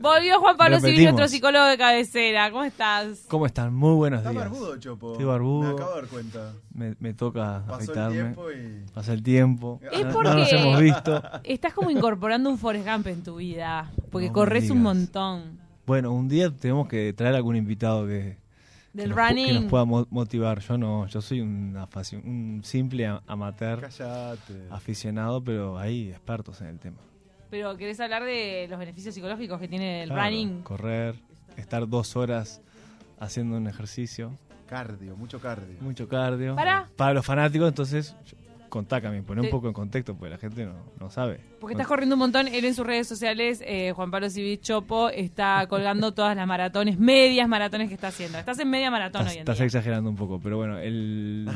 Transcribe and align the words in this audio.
Volvió 0.00 0.40
Juan 0.40 0.56
Pablo 0.56 0.80
Civil, 0.80 1.02
nuestro 1.04 1.28
psicólogo 1.28 1.66
de 1.66 1.76
cabecera. 1.76 2.50
¿Cómo 2.50 2.64
estás? 2.64 3.26
¿Cómo 3.28 3.44
están? 3.44 3.74
Muy 3.74 3.94
buenos 3.94 4.20
Está 4.20 4.30
días. 4.30 4.44
barbudo, 4.44 4.76
Chopo. 4.78 5.12
Estoy 5.12 5.26
barbudo. 5.26 5.68
Me 5.68 5.74
acabo 5.74 5.90
de 5.90 6.00
dar 6.00 6.06
cuenta. 6.10 6.52
Me, 6.72 6.96
me 6.98 7.12
toca 7.12 7.62
Pasó 7.66 7.92
el 7.92 7.98
afeitarme. 7.98 8.14
tiempo 8.16 8.50
y... 8.52 8.90
Pasa 8.94 9.12
el 9.12 9.22
tiempo. 9.22 9.78
Es 9.92 10.02
No- 10.06 10.12
porque- 10.14 10.28
No 10.30 10.34
nos 10.36 10.52
hemos 10.54 10.80
visto. 10.80 11.22
Estás 11.44 11.74
como 11.74 11.90
incorporando 11.90 12.48
un 12.48 12.56
Forrest 12.56 12.88
Gump 12.88 13.06
en 13.08 13.22
tu 13.22 13.36
vida. 13.36 13.92
Porque 14.10 14.28
No 14.28 14.32
me 14.32 14.34
corres 14.34 14.62
un 14.70 14.78
digas. 14.78 14.82
montón. 14.82 15.58
Bueno, 15.84 16.10
un 16.10 16.26
día 16.28 16.50
tenemos 16.56 16.88
que 16.88 17.12
traer 17.12 17.34
algún 17.34 17.56
invitado 17.56 18.06
que, 18.06 18.38
que 18.94 18.98
Del 19.02 19.10
nos, 19.10 19.18
pu- 19.18 19.28
running. 19.28 19.46
que 19.46 19.52
nos 19.60 19.64
pueda 19.64 19.84
mo- 19.84 20.06
motivar. 20.08 20.60
Yo 20.60 20.78
no, 20.78 21.06
yo 21.06 21.20
soy 21.20 21.42
un, 21.42 21.74
afaci- 21.74 22.24
un 22.24 22.62
simple 22.64 23.06
a- 23.08 23.22
amateur, 23.26 23.82
Cállate. 23.82 24.68
aficionado, 24.70 25.44
pero 25.44 25.76
hay 25.78 26.08
expertos 26.12 26.62
en 26.62 26.68
el 26.68 26.78
tema. 26.78 26.96
Pero 27.50 27.76
querés 27.76 28.00
hablar 28.00 28.24
de 28.24 28.66
los 28.68 28.78
beneficios 28.78 29.14
psicológicos 29.14 29.60
que 29.60 29.68
tiene 29.68 30.02
el 30.02 30.08
Claro, 30.10 30.22
running. 30.24 30.62
Correr, 30.62 31.14
estar 31.56 31.88
dos 31.88 32.16
horas 32.16 32.60
haciendo 33.18 33.56
un 33.56 33.66
ejercicio, 33.66 34.32
Cardio, 34.68 35.16
mucho 35.16 35.38
cardio. 35.40 35.76
mucho 35.80 36.08
cardio. 36.08 36.56
Pará. 36.56 36.88
Para 36.96 37.14
los 37.14 37.24
fanáticos, 37.24 37.68
entonces, 37.68 38.16
contá 38.68 39.00
Cami, 39.00 39.22
poné 39.22 39.42
un 39.42 39.48
poco 39.50 39.68
en 39.68 39.72
contexto, 39.72 40.16
porque 40.16 40.30
la 40.30 40.38
gente 40.38 40.66
no, 40.66 40.74
no 40.98 41.08
sabe. 41.08 41.38
Porque 41.60 41.74
estás 41.74 41.86
corriendo 41.86 42.16
un 42.16 42.18
montón. 42.18 42.48
Él 42.48 42.64
en 42.64 42.74
sus 42.74 42.84
redes 42.84 43.06
sociales, 43.06 43.62
eh, 43.64 43.92
Juan 43.94 44.10
Pablo 44.10 44.28
Civil 44.28 44.60
Chopo, 44.60 45.08
está 45.08 45.64
colgando 45.68 46.12
todas 46.12 46.36
las 46.36 46.46
maratones, 46.48 46.98
medias 46.98 47.48
maratones 47.48 47.88
que 47.88 47.94
está 47.94 48.08
haciendo. 48.08 48.38
Estás 48.38 48.58
en 48.58 48.68
media 48.68 48.90
maratón 48.90 49.20
Estás, 49.22 49.32
hoy 49.32 49.36
en 49.36 49.42
estás 49.42 49.56
día. 49.58 49.66
exagerando 49.66 50.10
un 50.10 50.16
poco, 50.16 50.40
pero 50.40 50.56
bueno, 50.56 50.78
el... 50.78 51.48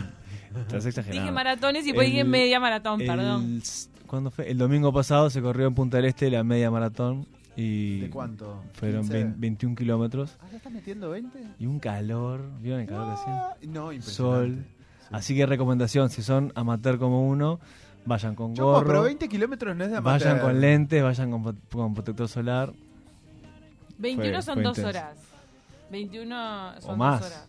Estás 0.57 0.87
exagerando. 0.87 1.21
Dije 1.23 1.33
maratones 1.33 1.83
y 1.85 1.87
después 1.89 2.07
dije 2.09 2.25
media 2.25 2.59
maratón, 2.61 3.01
el- 3.01 3.07
perdón. 3.07 3.63
¿Cuándo 4.11 4.31
fue? 4.33 4.51
El 4.51 4.59
domingo 4.59 4.93
pasado 4.93 5.31
se 5.31 5.41
corrió 5.41 5.69
en 5.69 5.75
Punta 5.75 5.99
del 5.99 6.07
Este 6.07 6.29
la 6.31 6.43
media 6.43 6.69
maratón 6.69 7.27
y 7.55 8.01
¿De 8.01 8.11
cuánto? 8.11 8.61
fueron 8.73 9.03
15? 9.03 9.15
20 9.15 9.39
21 9.39 9.77
kilómetros 9.77 10.37
Ah, 10.41 10.47
¿ya 10.51 10.57
estás 10.57 10.73
metiendo 10.73 11.11
20? 11.11 11.39
y 11.61 11.67
un 11.67 11.79
calor, 11.79 12.43
¿vieron 12.61 12.81
el 12.81 12.89
calor 12.89 13.07
que 13.07 13.13
hacía? 13.21 13.37
Ah, 13.37 13.57
No, 13.69 13.93
impresionante. 13.93 14.57
Sol. 14.57 14.65
Sí. 14.67 15.07
Así 15.13 15.37
que 15.37 15.47
recomendación, 15.47 16.11
si 16.11 16.23
son 16.23 16.53
amateur 16.57 16.99
como 16.99 17.29
uno, 17.29 17.61
vayan 18.05 18.35
con 18.35 18.55
Chopo, 18.55 18.73
gorro, 18.73 18.87
pero 18.89 19.03
20 19.03 19.29
kilómetros 19.29 19.77
no 19.77 19.85
es 19.85 19.91
de 19.93 19.97
amateur. 19.99 20.29
vayan 20.29 20.43
con 20.45 20.61
lentes, 20.61 21.03
vayan 21.05 21.31
con, 21.31 21.57
con 21.71 21.95
protector 21.95 22.29
solar 22.29 22.73
21 23.99 24.33
fue- 24.35 24.43
son 24.43 24.55
fue 24.55 24.63
dos 24.65 24.79
intenso. 24.79 24.99
horas. 24.99 25.19
21 25.93 26.81
son 26.81 26.95
O 26.95 26.97
más. 26.97 27.21
dos 27.21 27.31
horas. 27.31 27.49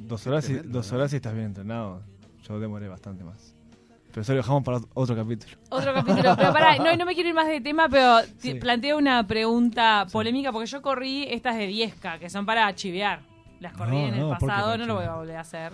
dos 0.00 0.26
horas, 0.26 0.50
y, 0.50 0.54
dos 0.54 0.92
horas 0.92 1.12
y 1.12 1.16
estás 1.16 1.34
bien 1.34 1.46
entrenado. 1.46 2.00
Yo 2.48 2.58
demoré 2.58 2.88
bastante 2.88 3.22
más. 3.24 3.54
Pero 4.10 4.22
eso 4.22 4.32
lo 4.32 4.38
dejamos 4.38 4.64
para 4.64 4.78
otro 4.94 5.14
capítulo. 5.14 5.52
Otro 5.70 5.92
capítulo. 5.94 6.34
Pero 6.36 6.52
pará, 6.52 6.76
no, 6.76 6.96
no 6.96 7.04
me 7.04 7.14
quiero 7.14 7.28
ir 7.28 7.34
más 7.34 7.46
de 7.46 7.60
tema, 7.60 7.88
pero 7.88 8.20
Sí. 8.38 8.54
planteo 8.54 8.96
una 8.98 9.26
pregunta 9.26 10.06
polémica 10.10 10.50
porque 10.50 10.66
yo 10.66 10.80
corrí 10.82 11.26
estas 11.28 11.56
de 11.56 11.68
10K, 11.68 12.18
que 12.18 12.30
son 12.30 12.44
para 12.46 12.74
chivear. 12.74 13.20
Las 13.60 13.72
corrí 13.74 13.92
No, 13.92 13.98
en 14.08 14.14
el 14.14 14.20
no, 14.20 14.28
¿por 14.30 14.38
qué 14.38 14.46
pasado, 14.46 14.78
no 14.78 14.86
lo 14.86 14.94
voy 14.96 15.04
a 15.04 15.14
volver 15.14 15.36
a 15.36 15.40
hacer. 15.40 15.72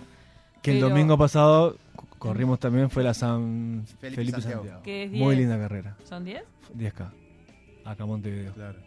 Que 0.61 0.71
el 0.71 0.81
domingo 0.81 1.17
pasado 1.17 1.77
co- 1.95 2.05
corrimos 2.17 2.59
también 2.59 2.89
fue 2.89 3.03
la 3.03 3.13
San 3.13 3.83
Felipe 3.99 4.15
Felipe, 4.21 4.41
Santiago. 4.41 4.61
Santiago. 4.63 4.83
Que 4.83 5.03
es 5.03 5.11
Muy 5.11 5.35
10. 5.35 5.37
linda 5.47 5.57
carrera. 5.59 5.95
¿Son 6.03 6.25
10? 6.25 6.43
10K. 6.75 7.11
Acá 7.85 8.05
Montevideo. 8.05 8.51
Claro. 8.53 8.79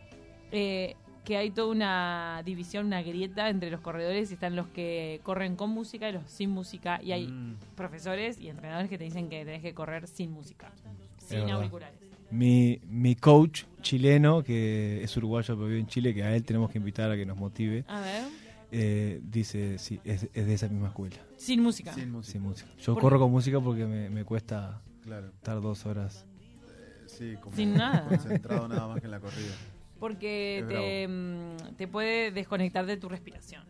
Eh, 0.51 0.97
que 1.29 1.37
hay 1.37 1.51
toda 1.51 1.69
una 1.69 2.43
división, 2.43 2.87
una 2.87 3.03
grieta 3.03 3.51
entre 3.51 3.71
los 3.71 3.83
corredores 3.83 4.31
y 4.31 4.35
están 4.35 4.57
los 4.57 4.67
que 4.69 5.21
corren 5.25 5.57
con 5.57 5.69
música 5.69 6.09
y 6.09 6.13
los 6.13 6.23
sin 6.31 6.49
música. 6.49 7.01
Y 7.03 7.13
hay 7.13 7.27
Mm. 7.29 7.57
profesores 7.77 8.41
y 8.41 8.49
entrenadores 8.49 8.89
que 8.89 8.97
te 8.97 9.05
dicen 9.05 9.29
que 9.29 9.45
tenés 9.45 9.61
que 9.61 9.75
correr 9.75 10.09
sin 10.09 10.31
música, 10.33 10.73
sin 11.19 11.51
auriculares. 11.51 11.99
Mi, 12.31 12.81
mi 12.87 13.15
coach 13.15 13.65
chileno, 13.83 14.43
que 14.43 15.03
es 15.05 15.15
uruguayo 15.19 15.55
pero 15.55 15.67
vive 15.69 15.81
en 15.81 15.87
Chile, 15.87 16.15
que 16.15 16.23
a 16.25 16.35
él 16.35 16.45
tenemos 16.45 16.71
que 16.71 16.79
invitar 16.79 17.11
a 17.11 17.17
que 17.17 17.27
nos 17.27 17.37
motive, 17.37 17.85
A 17.89 18.01
ver, 18.01 18.25
eh, 18.73 19.21
dice, 19.23 19.79
sí, 19.79 20.01
es, 20.05 20.29
es 20.33 20.47
de 20.47 20.55
esa 20.55 20.69
misma 20.69 20.89
escuela, 20.89 21.17
sin 21.37 21.63
música. 21.63 21.93
Sin 21.93 22.11
música. 22.11 22.33
sin 22.33 22.43
música. 22.43 22.71
Yo 22.79 22.95
¿Por 22.95 23.03
corro 23.03 23.17
qué? 23.19 23.23
con 23.25 23.31
música 23.33 23.61
porque 23.61 23.85
me, 23.85 24.09
me 24.09 24.25
cuesta 24.25 24.81
Claro. 25.03 25.27
estar 25.29 25.61
dos 25.61 25.85
horas. 25.85 26.25
Eh, 26.71 27.05
Sí, 27.07 27.35
como 27.43 27.55
Sin 27.55 27.75
nada. 27.75 28.09
concentrado 28.09 28.67
nada 28.69 28.87
más 28.89 29.01
que 29.01 29.07
en 29.07 29.11
la 29.11 29.21
corrida. 29.21 29.55
Porque 29.99 30.65
te, 30.69 31.09
mm, 31.09 31.75
te 31.77 31.89
puede 31.89 32.31
desconectar 32.31 32.87
de 32.87 32.97
tu 32.97 33.09
respiración. 33.09 33.65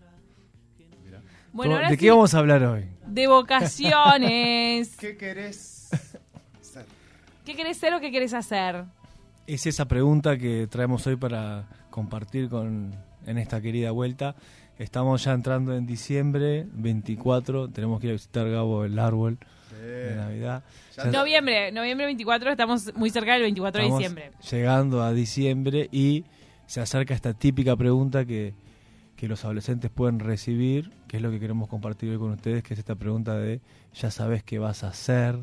Mirá. 1.05 1.22
Bueno, 1.53 1.71
¿Cómo- 1.71 1.77
ahora 1.77 1.89
¿De 1.89 1.94
sí, 1.97 2.00
qué 2.00 2.11
vamos 2.11 2.34
a 2.34 2.39
hablar 2.39 2.62
hoy? 2.65 2.84
de 3.06 3.27
vocaciones. 3.27 4.97
¿Qué 5.00 5.17
querés 5.17 5.88
ser? 6.61 6.84
¿Qué 7.44 7.55
querés 7.56 7.78
ser 7.78 7.94
o 7.94 8.00
qué 8.00 8.11
querés 8.11 8.34
hacer? 8.34 8.84
Es 9.47 9.67
esa 9.67 9.87
pregunta 9.88 10.37
que 10.37 10.67
traemos 10.67 11.06
hoy 11.06 11.17
para 11.17 11.67
compartir 11.91 12.49
con 12.50 12.94
en 13.27 13.38
esta 13.38 13.61
querida 13.62 13.91
vuelta. 13.91 14.37
Estamos 14.78 15.25
ya 15.25 15.33
entrando 15.33 15.75
en 15.75 15.87
diciembre 15.87 16.65
24, 16.72 17.69
tenemos 17.69 18.00
que 18.00 18.06
ir 18.06 18.11
a 18.11 18.12
visitar 18.12 18.49
Gabo 18.49 18.84
el 18.84 18.97
árbol 19.00 19.37
de. 19.72 20.15
Navidad. 20.15 20.62
Ya 20.97 21.06
Noviembre, 21.06 21.72
noviembre 21.72 22.06
24, 22.06 22.53
estamos 22.53 22.94
muy 22.94 23.11
cerca 23.11 23.33
del 23.33 23.43
24 23.43 23.83
de 23.83 23.88
diciembre. 23.88 24.31
llegando 24.49 25.03
a 25.03 25.12
diciembre 25.12 25.88
y 25.91 26.25
se 26.67 26.81
acerca 26.81 27.12
esta 27.12 27.34
típica 27.34 27.77
pregunta 27.77 28.25
que, 28.25 28.55
que 29.17 29.27
los 29.27 29.44
adolescentes 29.44 29.91
pueden 29.91 30.21
recibir, 30.21 30.93
que 31.09 31.17
es 31.17 31.25
lo 31.25 31.33
que 31.33 31.41
queremos 31.41 31.69
compartir 31.69 32.11
hoy 32.11 32.19
con 32.19 32.31
ustedes, 32.31 32.62
que 32.62 32.75
es 32.75 32.78
esta 32.78 32.94
pregunta 32.94 33.37
de 33.37 33.61
ya 33.94 34.12
sabes 34.12 34.44
qué 34.44 34.61
vas 34.61 34.84
a 34.84 34.88
hacer, 34.88 35.41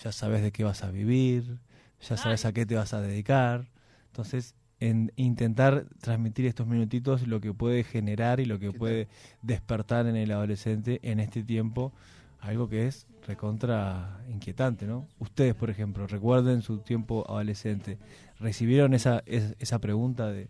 ya 0.00 0.12
sabes 0.12 0.42
de 0.42 0.52
qué 0.52 0.62
vas 0.62 0.84
a 0.84 0.92
vivir, 0.92 1.58
ya 2.00 2.16
sabes 2.16 2.44
a 2.44 2.52
qué 2.52 2.64
te 2.64 2.76
vas 2.76 2.94
a 2.94 3.00
dedicar. 3.00 3.66
Entonces, 4.06 4.54
en 4.80 5.12
intentar 5.16 5.86
transmitir 6.00 6.46
estos 6.46 6.66
minutitos 6.66 7.26
lo 7.26 7.40
que 7.40 7.52
puede 7.54 7.82
generar 7.84 8.40
y 8.40 8.44
lo 8.44 8.58
que 8.58 8.70
¿Qué 8.72 8.78
puede 8.78 9.08
despertar 9.42 10.06
en 10.06 10.16
el 10.16 10.30
adolescente 10.32 11.00
en 11.02 11.20
este 11.20 11.42
tiempo, 11.42 11.92
algo 12.40 12.68
que 12.68 12.86
es 12.86 13.06
recontra 13.26 14.20
inquietante, 14.28 14.86
¿no? 14.86 15.06
Ustedes, 15.18 15.54
por 15.54 15.70
ejemplo, 15.70 16.06
recuerden 16.06 16.62
su 16.62 16.78
tiempo 16.78 17.24
adolescente, 17.28 17.98
recibieron 18.38 18.94
esa, 18.94 19.22
es- 19.26 19.56
esa 19.58 19.78
pregunta 19.80 20.28
de 20.30 20.48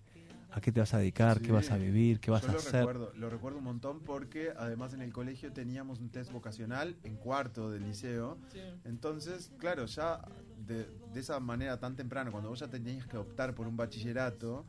a 0.56 0.60
qué 0.62 0.72
te 0.72 0.80
vas 0.80 0.94
a 0.94 0.98
dedicar, 0.98 1.42
qué 1.42 1.52
vas 1.52 1.70
a 1.70 1.76
vivir, 1.76 2.18
qué 2.18 2.30
vas 2.30 2.42
Yo 2.42 2.48
a 2.48 2.52
lo 2.52 2.58
hacer. 2.58 2.86
Recuerdo, 2.86 3.12
lo 3.14 3.28
recuerdo 3.28 3.58
un 3.58 3.64
montón 3.64 4.00
porque 4.00 4.52
además 4.56 4.94
en 4.94 5.02
el 5.02 5.12
colegio 5.12 5.52
teníamos 5.52 6.00
un 6.00 6.08
test 6.08 6.32
vocacional 6.32 6.96
en 7.04 7.16
cuarto 7.16 7.70
del 7.70 7.84
liceo. 7.84 8.38
Entonces, 8.84 9.52
claro, 9.58 9.84
ya 9.84 10.22
de, 10.66 10.88
de 11.12 11.20
esa 11.20 11.38
manera 11.40 11.78
tan 11.78 11.94
temprana, 11.94 12.30
cuando 12.30 12.48
vos 12.48 12.60
ya 12.60 12.68
tenías 12.68 13.06
que 13.06 13.18
optar 13.18 13.54
por 13.54 13.66
un 13.66 13.76
bachillerato, 13.76 14.64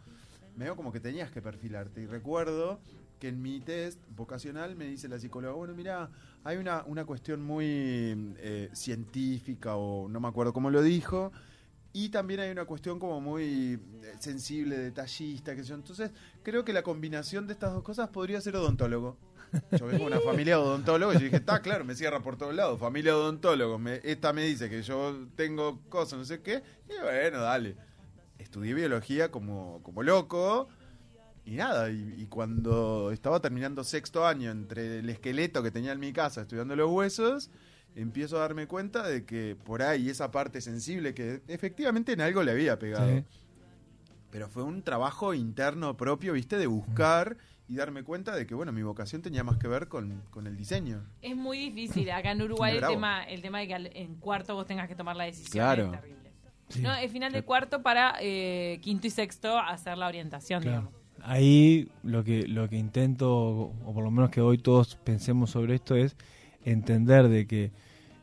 medio 0.58 0.76
como 0.76 0.92
que 0.92 1.00
tenías 1.00 1.32
que 1.32 1.42
perfilarte. 1.42 2.02
Y 2.02 2.06
recuerdo 2.06 2.82
que 3.18 3.30
en 3.30 3.42
mi 3.42 3.62
test 3.62 4.00
vocacional 4.14 4.76
me 4.76 4.86
dice 4.86 5.08
la 5.08 5.20
psicóloga, 5.20 5.54
bueno, 5.54 5.74
mira, 5.74 6.10
hay 6.44 6.58
una, 6.58 6.84
una 6.86 7.06
cuestión 7.06 7.42
muy 7.42 7.66
eh, 8.40 8.70
científica 8.74 9.78
o 9.78 10.10
no 10.10 10.20
me 10.20 10.28
acuerdo 10.28 10.52
cómo 10.52 10.70
lo 10.70 10.82
dijo. 10.82 11.32
Y 11.94 12.10
también 12.10 12.40
hay 12.42 12.52
una 12.52 12.66
cuestión 12.66 13.00
como 13.00 13.20
muy 13.20 13.80
eh, 14.04 14.14
sensible, 14.20 14.78
detallista, 14.78 15.56
que 15.56 15.64
yo. 15.64 15.76
Entonces, 15.76 16.12
creo 16.44 16.64
que 16.64 16.74
la 16.74 16.84
combinación 16.84 17.48
de 17.48 17.54
estas 17.54 17.74
dos 17.74 17.84
cosas 17.84 18.10
podría 18.10 18.40
ser 18.42 18.56
odontólogo. 18.56 19.18
Yo 19.72 19.86
vengo 19.88 20.10
de 20.10 20.16
una 20.16 20.20
familia 20.20 20.58
de 20.58 20.62
odontólogos 20.62 21.16
y 21.16 21.26
dije, 21.26 21.38
está 21.38 21.62
claro, 21.62 21.86
me 21.86 21.96
cierra 21.96 22.22
por 22.22 22.38
todos 22.38 22.54
lados. 22.54 22.80
Familia 22.80 23.14
de 23.14 23.18
odontólogos. 23.18 23.80
Me, 23.80 24.02
esta 24.04 24.34
me 24.34 24.44
dice 24.44 24.70
que 24.70 24.82
yo 24.82 25.28
tengo 25.36 25.80
cosas, 25.90 26.20
no 26.20 26.26
sé 26.26 26.42
qué. 26.42 26.62
Y 26.90 27.02
bueno, 27.02 27.42
dale. 27.42 27.76
Estudié 28.38 28.74
biología 28.74 29.32
como, 29.32 29.82
como 29.84 30.04
loco. 30.04 30.68
Y 31.46 31.56
nada, 31.56 31.90
y 31.90 32.28
cuando 32.30 33.10
estaba 33.12 33.40
terminando 33.40 33.86
sexto 33.86 34.28
año, 34.28 34.52
entre 34.52 35.00
el 35.00 35.10
esqueleto 35.10 35.64
que 35.64 35.72
tenía 35.72 35.94
en 35.94 36.00
mi 36.00 36.12
casa 36.12 36.42
estudiando 36.42 36.76
los 36.76 36.92
huesos, 36.92 37.50
empiezo 38.02 38.38
a 38.38 38.42
darme 38.42 38.68
cuenta 38.68 39.08
de 39.08 39.26
que 39.26 39.56
por 39.66 39.82
ahí 39.82 40.10
esa 40.10 40.32
parte 40.32 40.62
sensible 40.62 41.14
que 41.14 41.42
efectivamente 41.48 42.14
en 42.14 42.22
algo 42.22 42.44
le 42.44 42.52
había 42.52 42.78
pegado. 42.80 43.10
Sí. 43.18 43.24
Pero 44.30 44.50
fue 44.50 44.64
un 44.64 44.84
trabajo 44.84 45.34
interno 45.34 45.98
propio, 45.98 46.34
viste, 46.34 46.58
de 46.58 46.68
buscar 46.68 47.38
y 47.70 47.76
darme 47.76 48.04
cuenta 48.04 48.36
de 48.36 48.46
que, 48.46 48.56
bueno, 48.56 48.72
mi 48.72 48.82
vocación 48.84 49.22
tenía 49.22 49.44
más 49.44 49.58
que 49.58 49.68
ver 49.68 49.88
con, 49.88 50.22
con 50.30 50.48
el 50.48 50.56
diseño. 50.56 51.04
Es 51.22 51.36
muy 51.36 51.58
difícil. 51.72 52.10
Acá 52.12 52.32
en 52.32 52.42
Uruguay 52.42 52.76
el 52.78 52.86
tema, 52.86 53.24
el 53.24 53.42
tema 53.42 53.60
de 53.60 53.68
que 53.68 53.74
al- 53.76 53.90
en 53.96 54.16
cuarto 54.16 54.54
vos 54.56 54.66
tengas 54.68 54.88
que 54.88 54.96
tomar 54.96 55.16
la 55.16 55.24
decisión 55.26 55.52
Claro. 55.52 55.86
es 55.94 56.02
terrible. 56.02 56.32
Sí. 56.70 56.82
No, 56.82 56.94
es 56.96 57.12
final 57.12 57.32
de 57.32 57.44
cuarto 57.44 57.82
para 57.82 58.16
eh, 58.22 58.80
quinto 58.82 59.08
y 59.08 59.10
sexto 59.10 59.58
hacer 59.58 59.98
la 59.98 60.08
orientación, 60.08 60.62
Claro. 60.62 60.78
digamos. 60.92 61.02
Ahí 61.24 61.90
lo 62.04 62.24
que, 62.24 62.44
lo 62.48 62.70
que 62.70 62.78
intento, 62.78 63.32
o 63.34 63.92
por 63.94 64.04
lo 64.04 64.12
menos 64.12 64.30
que 64.30 64.40
hoy 64.42 64.58
todos 64.60 64.96
pensemos 64.98 65.50
sobre 65.50 65.76
esto, 65.76 65.96
es 65.96 66.16
entender 66.64 67.28
de 67.30 67.48
que 67.48 67.72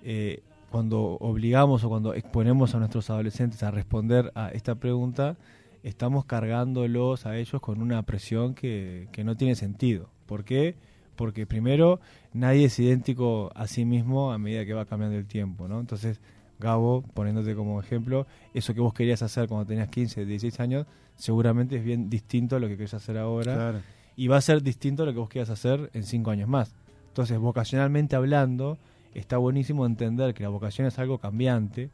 eh, 0.04 0.42
cuando 0.70 1.16
obligamos 1.20 1.84
o 1.84 1.88
cuando 1.88 2.14
exponemos 2.14 2.74
a 2.74 2.78
nuestros 2.78 3.10
adolescentes 3.10 3.62
a 3.62 3.70
responder 3.70 4.32
a 4.34 4.50
esta 4.50 4.74
pregunta, 4.74 5.36
estamos 5.82 6.24
cargándolos 6.24 7.26
a 7.26 7.36
ellos 7.36 7.60
con 7.60 7.80
una 7.80 8.02
presión 8.02 8.54
que, 8.54 9.08
que 9.12 9.24
no 9.24 9.36
tiene 9.36 9.54
sentido. 9.54 10.10
¿Por 10.26 10.44
qué? 10.44 10.76
Porque 11.16 11.46
primero 11.46 12.00
nadie 12.32 12.66
es 12.66 12.78
idéntico 12.78 13.50
a 13.54 13.66
sí 13.66 13.84
mismo 13.84 14.32
a 14.32 14.38
medida 14.38 14.64
que 14.64 14.74
va 14.74 14.84
cambiando 14.84 15.16
el 15.16 15.26
tiempo, 15.26 15.68
¿no? 15.68 15.80
Entonces 15.80 16.20
Gabo, 16.58 17.02
poniéndote 17.14 17.54
como 17.54 17.80
ejemplo, 17.80 18.26
eso 18.52 18.74
que 18.74 18.80
vos 18.80 18.94
querías 18.94 19.22
hacer 19.22 19.48
cuando 19.48 19.66
tenías 19.66 19.88
15, 19.88 20.24
16 20.24 20.60
años, 20.60 20.86
seguramente 21.16 21.76
es 21.76 21.84
bien 21.84 22.08
distinto 22.08 22.56
a 22.56 22.60
lo 22.60 22.68
que 22.68 22.76
querés 22.76 22.94
hacer 22.94 23.18
ahora. 23.18 23.54
Claro. 23.54 23.80
Y 24.16 24.28
va 24.28 24.36
a 24.36 24.40
ser 24.40 24.62
distinto 24.62 25.02
a 25.02 25.06
lo 25.06 25.12
que 25.12 25.18
vos 25.18 25.28
quieras 25.28 25.50
hacer 25.50 25.90
en 25.92 26.04
5 26.04 26.30
años 26.30 26.48
más. 26.48 26.74
Entonces, 27.08 27.38
vocacionalmente 27.38 28.16
hablando, 28.16 28.78
está 29.14 29.36
buenísimo 29.38 29.86
entender 29.86 30.34
que 30.34 30.42
la 30.42 30.48
vocación 30.48 30.86
es 30.86 30.98
algo 30.98 31.18
cambiante, 31.18 31.90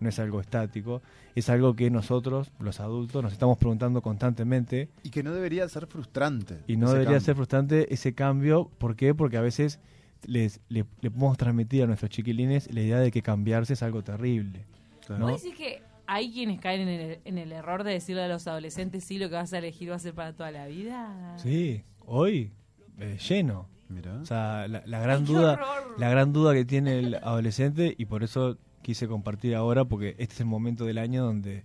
no 0.00 0.08
es 0.08 0.18
algo 0.18 0.40
estático, 0.40 1.00
es 1.34 1.48
algo 1.48 1.74
que 1.76 1.90
nosotros, 1.90 2.50
los 2.58 2.80
adultos, 2.80 3.22
nos 3.22 3.32
estamos 3.32 3.56
preguntando 3.58 4.02
constantemente 4.02 4.88
Y 5.02 5.10
que 5.10 5.22
no 5.22 5.32
debería 5.32 5.68
ser 5.68 5.86
frustrante. 5.86 6.58
y 6.66 6.76
no 6.76 6.88
debería 6.88 7.06
cambio. 7.12 7.20
ser 7.20 7.34
frustrante 7.36 7.94
ese 7.94 8.14
cambio. 8.14 8.70
¿Por 8.78 8.96
qué? 8.96 9.14
Porque 9.14 9.36
a 9.36 9.40
veces 9.40 9.78
les, 10.26 10.60
le, 10.68 10.84
le 11.00 11.10
podemos 11.10 11.36
transmitir 11.38 11.82
a 11.84 11.86
nuestros 11.86 12.10
chiquilines 12.10 12.72
la 12.72 12.80
idea 12.80 12.98
de 12.98 13.10
que 13.10 13.22
cambiarse 13.22 13.74
es 13.74 13.82
algo 13.82 14.02
terrible. 14.02 14.66
Claro. 15.06 15.26
¿no? 15.26 15.32
¿Vos 15.32 15.42
decís 15.42 15.56
que 15.56 15.82
hay 16.06 16.32
quienes 16.32 16.60
caen 16.60 16.82
en 16.82 16.88
el, 16.88 17.18
en 17.24 17.38
el 17.38 17.52
error 17.52 17.82
de 17.84 17.92
decirle 17.92 18.22
a 18.22 18.28
los 18.28 18.46
adolescentes 18.46 19.04
sí 19.04 19.18
lo 19.18 19.28
que 19.30 19.36
vas 19.36 19.52
a 19.52 19.58
elegir 19.58 19.90
va 19.90 19.96
a 19.96 19.98
ser 19.98 20.12
para 20.14 20.32
toda 20.34 20.50
la 20.50 20.66
vida? 20.66 21.36
Sí, 21.38 21.82
hoy 22.06 22.52
eh, 22.98 23.16
lleno. 23.26 23.68
Mirá. 23.94 24.14
O 24.14 24.26
sea, 24.26 24.66
la, 24.68 24.82
la 24.86 24.98
gran 25.00 25.24
duda, 25.24 25.54
horror. 25.54 25.94
la 25.98 26.08
gran 26.10 26.32
duda 26.32 26.52
que 26.54 26.64
tiene 26.64 26.98
el 26.98 27.14
adolescente 27.16 27.94
y 27.96 28.04
por 28.06 28.22
eso 28.24 28.56
quise 28.82 29.06
compartir 29.08 29.54
ahora 29.54 29.84
porque 29.84 30.10
este 30.18 30.34
es 30.34 30.40
el 30.40 30.46
momento 30.46 30.84
del 30.84 30.98
año 30.98 31.24
donde 31.24 31.62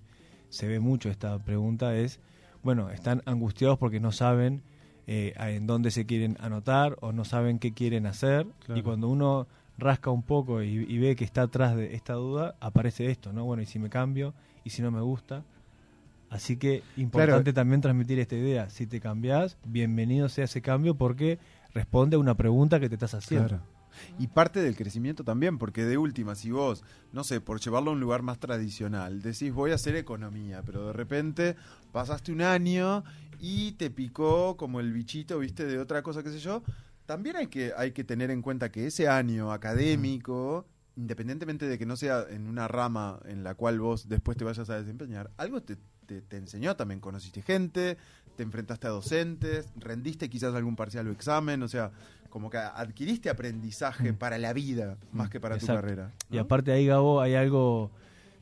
se 0.50 0.68
ve 0.68 0.80
mucho 0.80 1.10
esta 1.10 1.38
pregunta 1.40 1.96
es, 1.96 2.20
bueno, 2.64 2.90
están 2.90 3.22
angustiados 3.26 3.78
porque 3.78 4.00
no 4.00 4.12
saben 4.12 4.62
eh, 5.08 5.34
a- 5.38 5.50
en 5.52 5.66
dónde 5.68 5.92
se 5.92 6.06
quieren 6.06 6.38
anotar 6.40 6.96
o 7.02 7.12
no 7.12 7.26
saben 7.26 7.58
qué 7.60 7.74
quieren 7.74 8.06
hacer 8.06 8.46
Claro. 8.66 8.80
y 8.80 8.84
cuando 8.84 9.08
uno 9.10 9.48
rasca 9.78 10.12
un 10.12 10.24
poco 10.24 10.62
y, 10.62 10.70
y 10.88 10.98
ve 11.00 11.16
que 11.16 11.24
está 11.26 11.44
atrás 11.44 11.76
de 11.76 11.96
esta 11.96 12.14
duda 12.14 12.56
aparece 12.60 13.10
esto, 13.10 13.32
¿no? 13.34 13.44
Bueno, 13.46 13.64
y 13.64 13.66
si 13.66 13.80
me 13.80 13.90
cambio 13.90 14.34
y 14.64 14.70
si 14.72 14.82
no 14.82 14.92
me 14.92 15.02
gusta. 15.02 15.44
Así 16.30 16.58
que 16.58 16.84
importante 16.96 17.54
también 17.54 17.82
transmitir 17.82 18.20
esta 18.20 18.36
idea. 18.36 18.70
Si 18.70 18.86
te 18.86 19.00
cambias, 19.00 19.58
bienvenido 19.66 20.30
sea 20.30 20.46
ese 20.46 20.62
cambio 20.62 20.94
porque 20.96 21.40
responde 21.74 22.16
a 22.16 22.20
una 22.20 22.36
pregunta 22.36 22.80
que 22.80 22.90
te 22.90 22.96
estás 22.96 23.14
haciendo. 23.14 23.48
Claro. 23.50 23.64
Y 24.18 24.28
parte 24.28 24.62
del 24.62 24.76
crecimiento 24.76 25.24
también, 25.24 25.58
porque 25.58 25.84
de 25.84 25.98
última, 25.98 26.36
si 26.36 26.52
vos, 26.52 26.84
no 27.12 27.24
sé, 27.24 27.42
por 27.42 27.60
llevarlo 27.60 27.92
a 27.92 27.94
un 27.94 28.00
lugar 28.00 28.22
más 28.22 28.40
tradicional, 28.40 29.22
decís 29.22 29.52
voy 29.54 29.72
a 29.72 29.76
hacer 29.76 29.96
economía, 29.96 30.62
pero 30.66 30.88
de 30.88 30.94
repente 30.94 31.56
pasaste 31.92 32.32
un 32.32 32.42
año 32.42 33.04
y 33.40 33.74
te 33.74 33.90
picó 33.90 34.58
como 34.58 34.80
el 34.80 34.94
bichito, 34.94 35.40
viste, 35.40 35.66
de 35.66 35.80
otra 35.80 36.02
cosa, 36.04 36.24
qué 36.24 36.30
sé 36.30 36.40
yo, 36.40 36.64
también 37.06 37.36
hay 37.36 37.48
que, 37.48 37.74
hay 37.76 37.92
que 37.92 38.04
tener 38.04 38.30
en 38.32 38.42
cuenta 38.42 38.72
que 38.72 38.88
ese 38.88 39.08
año 39.08 39.52
académico, 39.52 40.68
independientemente 40.96 41.68
de 41.68 41.78
que 41.78 41.86
no 41.86 41.96
sea 41.96 42.26
en 42.30 42.48
una 42.48 42.68
rama 42.68 43.20
en 43.26 43.44
la 43.44 43.56
cual 43.56 43.80
vos 43.80 44.08
después 44.08 44.38
te 44.38 44.44
vayas 44.44 44.70
a 44.70 44.80
desempeñar, 44.80 45.32
algo 45.38 45.62
te, 45.62 45.78
te, 46.10 46.22
te 46.22 46.38
enseñó 46.38 46.76
también, 46.76 47.00
conociste 47.00 47.44
gente, 47.44 47.98
te 48.36 48.42
enfrentaste 48.44 48.88
a 48.88 48.90
docentes, 48.90 49.68
rendiste 49.76 50.28
quizás 50.28 50.56
algún 50.56 50.76
parcial 50.76 51.08
o 51.08 51.12
examen, 51.12 51.62
o 51.62 51.68
sea, 51.68 51.92
como 52.32 52.50
que 52.50 52.58
adquiriste 52.58 53.30
aprendizaje 53.30 54.12
Mm. 54.14 54.16
para 54.16 54.38
la 54.40 54.52
vida 54.54 54.98
más 55.12 55.30
que 55.30 55.40
para 55.40 55.58
tu 55.58 55.66
exacto. 55.66 55.82
carrera. 55.84 56.12
Y 56.32 56.40
aparte 56.40 56.72
ahí, 56.72 56.88
Gabo, 56.88 57.22
hay 57.22 57.36
algo 57.36 57.92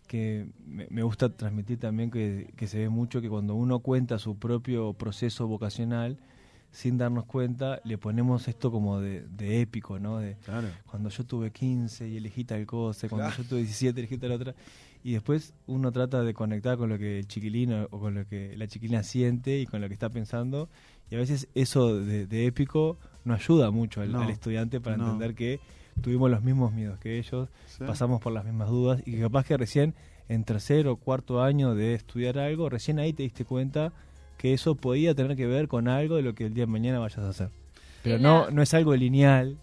que 0.08 0.48
me, 0.66 0.88
me 0.90 1.04
gusta 1.04 1.28
transmitir 1.36 1.78
también, 1.80 2.10
que, 2.10 2.54
que 2.56 2.68
se 2.68 2.78
ve 2.80 2.88
mucho, 2.90 3.20
que 3.22 3.28
cuando 3.30 3.56
uno 3.56 3.80
cuenta 3.80 4.18
su 4.20 4.38
propio 4.38 4.94
proceso 4.94 5.48
vocacional, 5.48 6.18
sin 6.72 6.98
darnos 6.98 7.26
cuenta, 7.26 7.82
le 7.84 7.98
ponemos 7.98 8.48
esto 8.48 8.72
como 8.72 9.00
de, 9.00 9.22
de 9.30 9.62
épico, 9.62 10.00
¿no? 10.00 10.20
De 10.20 10.36
Claro. 10.46 10.68
cuando 10.86 11.10
yo 11.10 11.26
tuve 11.26 11.52
15 11.52 12.08
y 12.08 12.18
elegí 12.18 12.44
tal 12.44 12.66
cosa, 12.66 13.08
cuando 13.10 13.28
Claro. 13.30 13.44
yo 13.44 13.50
tuve 13.50 13.60
17 13.60 14.00
elegí 14.00 14.18
tal 14.18 14.32
otra. 14.34 14.54
Y 15.04 15.14
después 15.14 15.54
uno 15.68 15.92
trata 15.92 16.22
de 16.24 16.34
conectar 16.34 16.78
con 16.78 16.90
lo 16.90 16.98
que 16.98 17.20
el 17.20 17.28
chiquilino 17.28 17.88
o 17.92 18.00
con 18.00 18.16
lo 18.16 18.28
que 18.28 18.56
la 18.58 18.68
chiquilina 18.68 19.04
siente 19.04 19.60
y 19.60 19.66
con 19.66 19.80
lo 19.82 19.88
que 19.88 19.94
está 19.94 20.10
pensando. 20.10 20.70
Y 21.10 21.16
a 21.16 21.18
veces 21.20 21.48
eso 21.56 21.98
de, 22.00 22.28
de 22.28 22.46
épico 22.46 22.98
no 23.24 23.34
ayuda 23.34 23.72
mucho 23.72 24.02
al, 24.02 24.12
No, 24.12 24.22
al 24.22 24.30
estudiante 24.30 24.82
para 24.82 24.98
no. 24.98 25.06
entender 25.06 25.34
que 25.36 25.60
tuvimos 26.02 26.30
los 26.30 26.44
mismos 26.44 26.74
miedos 26.74 27.00
que 27.00 27.18
ellos, 27.18 27.48
Sí. 27.68 27.84
pasamos 27.86 28.20
por 28.22 28.34
las 28.34 28.44
mismas 28.46 28.70
dudas 28.70 29.02
y 29.06 29.14
que 29.14 29.22
capaz 29.22 29.46
que 29.46 29.56
recién 29.58 29.96
en 30.28 30.44
tercer 30.44 30.88
o 30.88 30.98
cuarto 30.98 31.42
año 31.42 31.74
de 31.74 31.94
estudiar 31.94 32.38
algo, 32.38 32.70
recién 32.70 33.00
ahí 33.00 33.14
te 33.14 33.24
diste 33.24 33.46
cuenta 33.46 33.94
que 34.38 34.54
eso 34.54 34.76
podía 34.76 35.14
tener 35.16 35.36
que 35.36 35.48
ver 35.48 35.68
con 35.68 35.88
algo 35.88 36.16
de 36.16 36.22
lo 36.22 36.34
que 36.36 36.46
el 36.46 36.54
día 36.54 36.64
de 36.66 36.72
mañana 36.72 37.00
vayas 37.00 37.20
a 37.20 37.30
hacer. 37.30 37.50
Pero 38.04 38.20
no, 38.20 38.50
no 38.52 38.62
es 38.62 38.74
algo 38.74 38.96
lineal, 38.96 39.58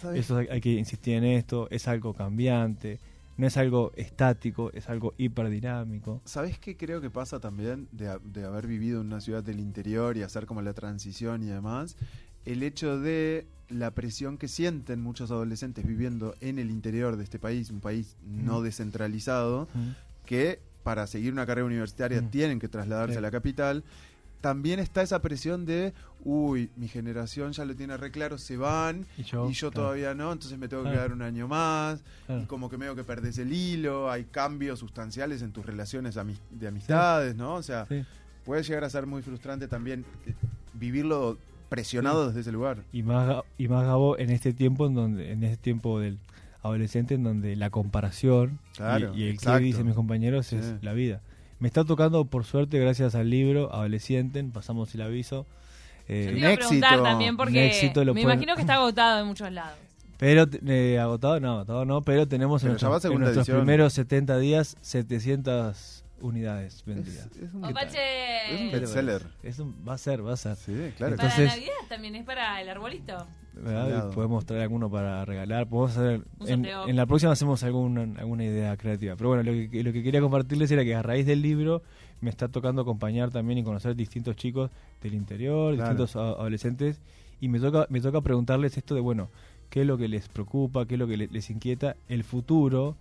¿Sabes? 0.00 0.20
eso 0.20 0.36
hay, 0.38 0.60
que 0.60 0.72
insistir 0.72 1.14
en 1.14 1.24
esto, 1.24 1.68
es 1.70 1.88
algo 1.88 2.14
cambiante, 2.14 2.98
no 3.36 3.46
es 3.46 3.56
algo 3.56 3.92
estático, 3.96 4.70
es 4.72 4.88
algo 4.88 5.14
hiperdinámico. 5.18 6.20
¿Sabes 6.24 6.58
qué 6.58 6.76
creo 6.76 7.00
que 7.00 7.10
pasa 7.10 7.40
también 7.40 7.88
de, 7.92 8.18
de 8.24 8.44
haber 8.44 8.66
vivido 8.66 9.00
en 9.00 9.08
una 9.08 9.20
ciudad 9.20 9.42
del 9.42 9.60
interior 9.60 10.16
y 10.16 10.22
hacer 10.22 10.46
como 10.46 10.62
la 10.62 10.72
transición 10.74 11.42
y 11.42 11.46
demás? 11.46 11.96
El 12.46 12.62
hecho 12.62 12.98
de 12.98 13.46
la 13.68 13.90
presión 13.92 14.38
que 14.38 14.48
sienten 14.48 15.00
muchos 15.02 15.30
adolescentes 15.30 15.86
viviendo 15.86 16.34
en 16.40 16.58
el 16.58 16.70
interior 16.70 17.16
de 17.16 17.24
este 17.24 17.38
país, 17.38 17.70
un 17.70 17.80
país 17.80 18.16
no 18.26 18.60
Mm. 18.60 18.64
descentralizado, 18.64 19.68
que 20.26 20.60
para 20.82 21.06
seguir 21.06 21.32
una 21.32 21.44
carrera 21.46 21.66
universitaria 21.66 22.22
Mm. 22.22 22.30
tienen 22.30 22.58
que 22.58 22.68
trasladarse 22.68 23.14
Sí. 23.14 23.18
a 23.18 23.20
la 23.20 23.30
capital. 23.30 23.84
También 24.40 24.80
está 24.80 25.02
esa 25.02 25.20
presión 25.20 25.66
de, 25.66 25.92
uy, 26.24 26.70
mi 26.76 26.88
generación 26.88 27.52
ya 27.52 27.64
lo 27.64 27.76
tiene 27.76 27.96
re 27.96 28.10
claro, 28.10 28.38
se 28.38 28.56
van 28.56 29.06
Y 29.18 29.22
yo, 29.24 29.48
y 29.50 29.52
yo 29.52 29.70
claro, 29.70 29.82
todavía 29.84 30.14
no, 30.14 30.32
entonces 30.32 30.58
me 30.58 30.66
tengo 30.68 30.82
que 30.84 30.90
Claro. 30.90 31.02
quedar 31.08 31.12
un 31.16 31.22
año 31.22 31.46
más 31.48 32.02
claro. 32.26 32.42
y 32.42 32.46
como 32.46 32.70
que 32.70 32.78
medio 32.78 32.94
que 32.96 33.04
perdés 33.04 33.36
el 33.38 33.52
hilo, 33.52 34.10
hay 34.10 34.24
cambios 34.24 34.78
sustanciales 34.78 35.42
en 35.42 35.52
tus 35.52 35.66
relaciones 35.66 36.16
de 36.50 36.68
amistades, 36.68 37.36
¿no? 37.36 37.54
O 37.54 37.62
sea, 37.62 37.86
Sí. 37.86 38.02
puede 38.44 38.62
llegar 38.62 38.84
a 38.84 38.90
ser 38.90 39.06
muy 39.06 39.20
frustrante 39.22 39.68
también 39.68 40.04
eh, 40.26 40.32
vivirlo 40.72 41.36
presionado 41.68 42.26
desde 42.28 42.40
ese 42.40 42.52
lugar. 42.52 42.78
Y 42.92 43.02
más, 43.02 43.42
y 43.58 43.68
más 43.68 43.84
Gabo 43.84 44.18
en 44.18 44.30
este 44.30 44.52
tiempo, 44.52 44.86
en 44.86 44.94
donde 44.94 45.32
en 45.32 45.44
este 45.44 45.56
tiempo 45.58 46.00
del 46.00 46.18
adolescente, 46.62 47.14
en 47.14 47.22
donde 47.24 47.56
la 47.56 47.70
comparación 47.70 48.58
y, 48.78 49.18
y 49.20 49.28
el 49.28 49.38
que 49.38 49.58
dicen 49.58 49.86
mis 49.86 49.94
compañeros 49.94 50.52
es 50.52 50.82
la 50.82 50.92
vida. 50.94 51.20
Me 51.60 51.68
está 51.68 51.84
tocando, 51.84 52.24
por 52.24 52.44
suerte, 52.44 52.78
gracias 52.78 53.14
al 53.14 53.30
libro 53.30 53.72
Adolescente, 53.72 54.42
pasamos 54.44 54.94
el 54.94 55.02
aviso. 55.02 55.46
eh, 56.08 56.24
Yo 56.24 56.30
te 56.30 56.32
Un 56.32 56.38
iba 56.38 56.48
a 56.48 56.56
preguntar 56.56 56.90
éxito, 56.92 57.02
también 57.04 57.30
un 57.32 57.36
porque 57.36 57.66
éxito 57.66 58.04
lo 58.04 58.14
me 58.14 58.22
pueden- 58.22 58.38
imagino 58.38 58.54
que 58.56 58.60
está 58.62 58.74
agotado 58.74 59.20
en 59.20 59.26
muchos 59.26 59.52
lados. 59.52 59.78
Pero 60.18 60.46
eh, 60.66 60.98
agotado 60.98 61.38
no, 61.40 61.52
agotado 61.52 61.84
no, 61.84 62.02
pero 62.02 62.26
tenemos 62.26 62.62
Pero 62.62 62.72
en, 62.72 62.76
va 62.76 62.80
nuestros, 62.80 62.96
en 62.96 63.00
segunda 63.02 63.24
nuestros 63.26 63.46
edición. 63.48 63.60
primeros 63.64 63.92
70 63.92 64.38
días 64.38 64.76
700 64.80 66.04
unidades 66.20 66.74
Es, 66.76 66.84
vendidas. 66.84 67.28
es 67.36 67.54
un, 67.54 67.64
Opache. 67.64 68.54
es 68.54 68.60
un 68.60 68.66
¿Qué 68.66 68.72
te 68.74 68.80
bestseller. 68.80 69.22
Es 69.42 69.58
un- 69.58 69.74
va 69.88 69.94
a 69.94 69.98
ser, 69.98 70.26
va 70.26 70.32
a 70.32 70.36
ser. 70.36 70.56
Sí, 70.56 70.72
claro. 70.96 71.16
para 71.16 71.28
Entonces- 71.28 71.48
Navidad 71.48 71.72
también 71.88 72.16
es 72.16 72.24
para 72.24 72.60
el 72.60 72.68
arbolito. 72.68 73.26
Podemos 74.14 74.44
traer 74.46 74.62
alguno 74.62 74.90
para 74.90 75.24
regalar. 75.24 75.68
Podemos 75.68 75.96
hacer, 75.96 76.22
en, 76.46 76.96
la 76.96 77.06
próxima 77.06 77.32
hacemos 77.32 77.62
alguna, 77.62 78.02
alguna 78.18 78.44
idea 78.44 78.76
creativa. 78.76 79.16
Pero 79.16 79.30
bueno, 79.30 79.42
lo 79.42 79.52
que, 79.70 79.82
lo 79.84 79.92
que 79.92 80.02
quería 80.02 80.20
compartirles 80.20 80.70
era 80.70 80.84
que 80.84 80.94
a 80.94 81.02
raíz 81.02 81.26
del 81.26 81.42
libro 81.42 81.82
me 82.20 82.30
está 82.30 82.48
tocando 82.48 82.82
acompañar 82.82 83.30
también 83.30 83.58
y 83.58 83.64
conocer 83.64 83.94
distintos 83.96 84.36
chicos 84.36 84.70
del 85.02 85.14
interior, 85.14 85.74
Claro. 85.74 85.90
distintos 85.90 86.16
a- 86.16 86.30
adolescentes. 86.40 87.00
Y 87.40 87.48
me 87.48 87.58
toca, 87.60 87.86
me 87.90 88.00
toca 88.00 88.20
preguntarles 88.20 88.76
esto 88.76 88.94
de, 88.94 89.00
bueno, 89.00 89.30
¿qué 89.70 89.80
es 89.82 89.86
lo 89.86 89.96
que 89.96 90.08
les 90.08 90.28
preocupa? 90.28 90.86
¿Qué 90.86 90.94
es 90.94 90.98
lo 90.98 91.06
que 91.06 91.16
le- 91.16 91.28
les 91.28 91.48
inquieta? 91.50 91.96
El 92.08 92.24
futuro, 92.24 92.96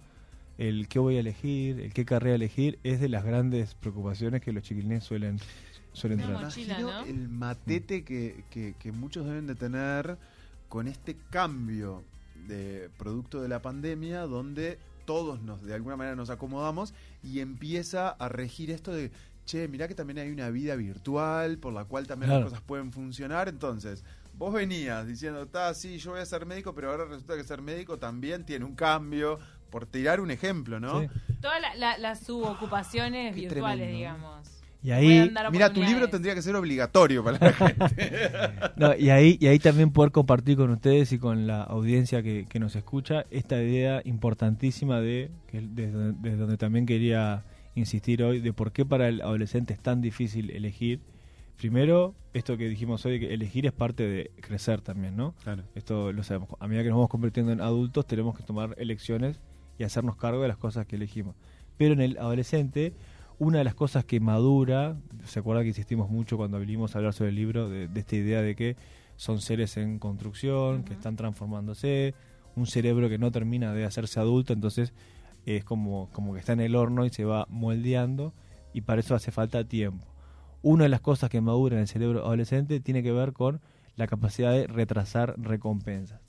el 0.58 0.88
qué 0.88 1.00
voy 1.00 1.18
a 1.18 1.20
elegir, 1.20 1.80
el 1.80 1.94
qué 1.94 2.06
carrera 2.06 2.36
elegir, 2.36 2.80
es 2.84 3.00
de 3.02 3.10
las 3.10 3.24
grandes 3.26 3.76
preocupaciones 3.76 4.42
que 4.42 4.52
los 4.54 4.64
chiquilines 4.64 5.04
suelen, 5.04 5.40
suelen 5.94 6.20
tener. 6.20 6.38
mochila, 6.38 6.80
Imagino 6.80 7.02
¿no? 7.02 7.06
el 7.06 7.28
matete 7.30 8.04
que, 8.04 8.44
que- 8.50 8.76
que 8.80 8.92
muchos 8.94 9.26
deben 9.26 9.48
de 9.48 9.56
tener 9.56 10.18
con 10.70 10.88
este 10.88 11.18
cambio 11.30 12.04
de 12.48 12.90
producto 12.98 13.42
de 13.42 13.50
la 13.50 13.62
pandemia 13.62 14.22
donde 14.22 14.80
todos 15.06 15.42
nos 15.42 15.62
de 15.64 15.74
alguna 15.74 15.98
manera 15.98 16.16
nos 16.16 16.30
acomodamos 16.30 16.94
y 17.24 17.40
empieza 17.40 18.10
a 18.10 18.30
regir 18.30 18.72
esto 18.72 18.92
de 18.92 19.12
che, 19.46 19.68
mirá 19.68 19.88
que 19.88 19.96
también 19.96 20.20
hay 20.20 20.30
una 20.32 20.50
vida 20.52 20.76
virtual 20.76 21.58
por 21.58 21.74
la 21.74 21.86
cual 21.86 22.06
también 22.08 22.30
Claro. 22.30 22.44
las 22.46 22.52
cosas 22.52 22.64
pueden 22.66 22.92
funcionar. 22.92 23.50
Entonces, 23.50 24.04
vos 24.36 24.54
venías 24.54 25.08
diciendo, 25.08 25.42
está, 25.42 25.74
sí, 25.74 25.98
yo 25.98 26.12
voy 26.12 26.20
a 26.20 26.26
ser 26.28 26.46
médico, 26.46 26.76
pero 26.76 26.92
ahora 26.92 27.06
resulta 27.06 27.36
que 27.36 27.44
ser 27.44 27.62
médico 27.64 27.98
también 27.98 28.46
tiene 28.46 28.64
un 28.66 28.76
cambio, 28.76 29.40
por 29.72 29.88
tirar 29.88 30.20
un 30.22 30.30
ejemplo, 30.32 30.80
¿no? 30.80 31.02
Sí. 31.02 31.08
Todas 31.42 31.60
la- 31.62 31.76
la- 31.76 31.98
las 31.98 32.20
subocupaciones 32.26 33.34
virtuales, 33.36 33.88
tremendo. 33.88 33.98
digamos. 33.98 34.59
Y 34.82 34.92
ahí, 34.92 35.30
Mira, 35.52 35.74
tu 35.74 35.84
libro 35.84 36.10
tendría 36.10 36.34
que 36.34 36.42
ser 36.42 36.56
obligatorio 36.56 37.22
para 37.22 37.38
la 37.38 37.54
gente. 37.54 38.32
No, 38.78 38.96
y 38.96 39.10
ahí 39.10 39.38
y 39.42 39.48
ahí 39.48 39.60
también 39.60 39.92
poder 39.92 40.12
compartir 40.12 40.56
con 40.56 40.70
ustedes 40.70 41.12
y 41.12 41.20
con 41.20 41.48
la 41.48 41.64
audiencia 41.64 42.24
que, 42.24 42.46
que 42.48 42.60
nos 42.60 42.78
escucha 42.78 43.26
esta 43.30 43.62
idea 43.62 44.02
importantísima 44.06 45.02
de 45.02 45.32
que 45.48 45.58
es 45.58 45.76
desde, 45.76 46.14
desde 46.14 46.38
donde 46.38 46.58
también 46.58 46.86
quería 46.86 47.44
insistir 47.76 48.24
hoy 48.24 48.40
de 48.40 48.54
por 48.54 48.72
qué 48.72 48.86
para 48.86 49.10
el 49.10 49.22
adolescente 49.22 49.74
es 49.74 49.80
tan 49.80 50.02
difícil 50.02 50.50
elegir. 50.52 51.02
Primero, 51.58 52.16
esto 52.34 52.56
que 52.56 52.70
dijimos 52.70 53.06
hoy, 53.06 53.20
que 53.20 53.34
elegir 53.34 53.66
es 53.66 53.74
parte 53.74 54.08
de 54.08 54.32
crecer 54.40 54.80
también, 54.80 55.18
¿no? 55.18 55.34
Claro. 55.44 55.64
Esto 55.76 56.14
lo 56.14 56.24
sabemos. 56.24 56.50
A 56.60 56.68
medida 56.70 56.84
que 56.84 56.90
nos 56.90 56.98
vamos 56.98 57.10
convirtiendo 57.10 57.52
en 57.52 57.60
adultos, 57.60 58.08
tenemos 58.08 58.38
que 58.38 58.44
tomar 58.44 58.76
elecciones 58.78 59.42
y 59.78 59.84
hacernos 59.84 60.16
cargo 60.16 60.42
de 60.42 60.48
las 60.48 60.58
cosas 60.58 60.86
que 60.86 60.96
elegimos. 60.96 61.36
Pero 61.76 61.94
en 61.94 62.02
el 62.02 62.18
adolescente, 62.18 62.94
una 63.40 63.60
de 63.60 63.64
las 63.64 63.74
cosas 63.74 64.06
que 64.06 64.20
madura, 64.20 64.98
se 65.26 65.40
acuerda 65.40 65.62
que 65.62 65.70
insistimos 65.70 66.10
mucho 66.10 66.38
cuando 66.38 66.60
vinimos 66.60 66.94
a 66.94 67.00
hablar 67.00 67.14
sobre 67.14 67.30
el 67.30 67.36
libro, 67.36 67.70
de, 67.70 67.88
de 67.88 68.00
esta 68.00 68.16
idea 68.16 68.42
de 68.42 68.56
que 68.56 68.76
son 69.16 69.42
seres 69.42 69.78
en 69.78 69.98
construcción, 70.00 70.84
que 70.84 70.94
están 70.94 71.16
transformándose, 71.16 72.14
un 72.56 72.68
cerebro 72.68 73.10
que 73.10 73.18
no 73.18 73.32
termina 73.32 73.74
de 73.74 73.86
hacerse 73.86 74.20
adulto, 74.20 74.54
entonces 74.54 74.94
es 75.46 75.64
como, 75.64 76.10
como 76.12 76.34
que 76.34 76.40
está 76.40 76.54
en 76.54 76.60
el 76.60 76.76
horno 76.76 77.06
y 77.06 77.10
se 77.10 77.26
va 77.26 77.48
moldeando 77.50 78.34
y 78.74 78.82
para 78.82 79.02
eso 79.02 79.16
hace 79.16 79.32
falta 79.32 79.64
tiempo. 79.64 80.06
Una 80.62 80.84
de 80.84 80.90
las 80.90 81.02
cosas 81.02 81.30
que 81.30 81.42
madura 81.42 81.76
en 81.76 81.82
el 81.82 81.88
cerebro 81.88 82.26
adolescente 82.26 82.80
tiene 82.80 83.02
que 83.02 83.12
ver 83.12 83.34
con 83.34 83.62
la 83.96 84.08
capacidad 84.08 84.52
de 84.52 84.68
retrasar 84.68 85.36
recompensas. 85.38 86.20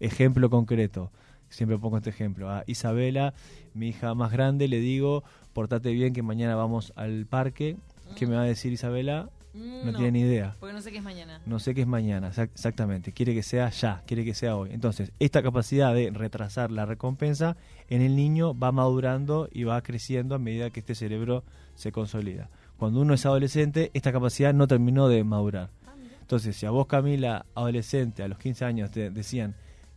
Ejemplo 0.00 0.50
concreto, 0.50 1.12
siempre 1.54 1.78
pongo 1.78 1.96
este 1.98 2.10
ejemplo. 2.10 2.50
A 2.50 2.64
Isabela, 2.66 3.34
mi 3.74 3.88
hija 3.88 4.14
más 4.14 4.32
grande, 4.32 4.68
le 4.68 4.78
digo, 4.80 5.24
portate 5.52 5.92
bien 5.92 6.12
que 6.12 6.22
mañana 6.22 6.54
vamos 6.56 6.92
al 6.96 7.26
parque. 7.26 7.76
¿Qué 8.16 8.26
me 8.26 8.36
va 8.36 8.42
a 8.42 8.46
decir 8.46 8.72
Isabela? 8.72 9.30
Mm, 9.54 9.86
No, 9.86 9.92
tiene 9.94 10.10
ni 10.12 10.20
idea. 10.20 10.56
Porque 10.60 10.72
no 10.72 10.82
sé 10.82 10.90
qué 10.90 10.98
es 10.98 11.04
mañana. 11.04 11.40
No 11.46 11.58
sé 11.60 11.74
qué 11.74 11.82
es 11.82 11.86
mañana, 11.86 12.30
exac- 12.32 12.50
exactamente. 12.52 13.12
Quiere 13.12 13.34
que 13.34 13.42
sea 13.44 13.70
ya, 13.70 14.02
quiere 14.06 14.24
que 14.24 14.34
sea 14.34 14.56
hoy. 14.56 14.70
Entonces, 14.72 15.12
esta 15.20 15.42
capacidad 15.42 15.94
de 15.94 16.10
retrasar 16.10 16.70
la 16.72 16.86
recompensa 16.86 17.56
en 17.88 18.02
el 18.02 18.16
niño 18.16 18.58
va 18.58 18.72
madurando 18.72 19.48
y 19.52 19.62
va 19.64 19.80
creciendo 19.82 20.34
a 20.34 20.38
medida 20.38 20.70
que 20.70 20.80
este 20.80 20.94
cerebro 20.96 21.44
se 21.76 21.92
consolida. 21.92 22.50
Cuando 22.76 23.00
uno 23.00 23.14
es 23.14 23.24
adolescente, 23.26 23.90
esta 23.94 24.10
capacidad 24.12 24.52
no 24.52 24.66
terminó 24.66 25.08
de 25.08 25.22
madurar. 25.22 25.70
Entonces, 26.20 26.56
si 26.56 26.66
a 26.66 26.70
vos, 26.70 26.86
Camila, 26.86 27.46
adolescente, 27.54 28.22
a 28.24 28.28
los 28.28 28.38
15 28.38 28.64
años, 28.64 28.90
te 28.90 29.10
decían, 29.10 29.54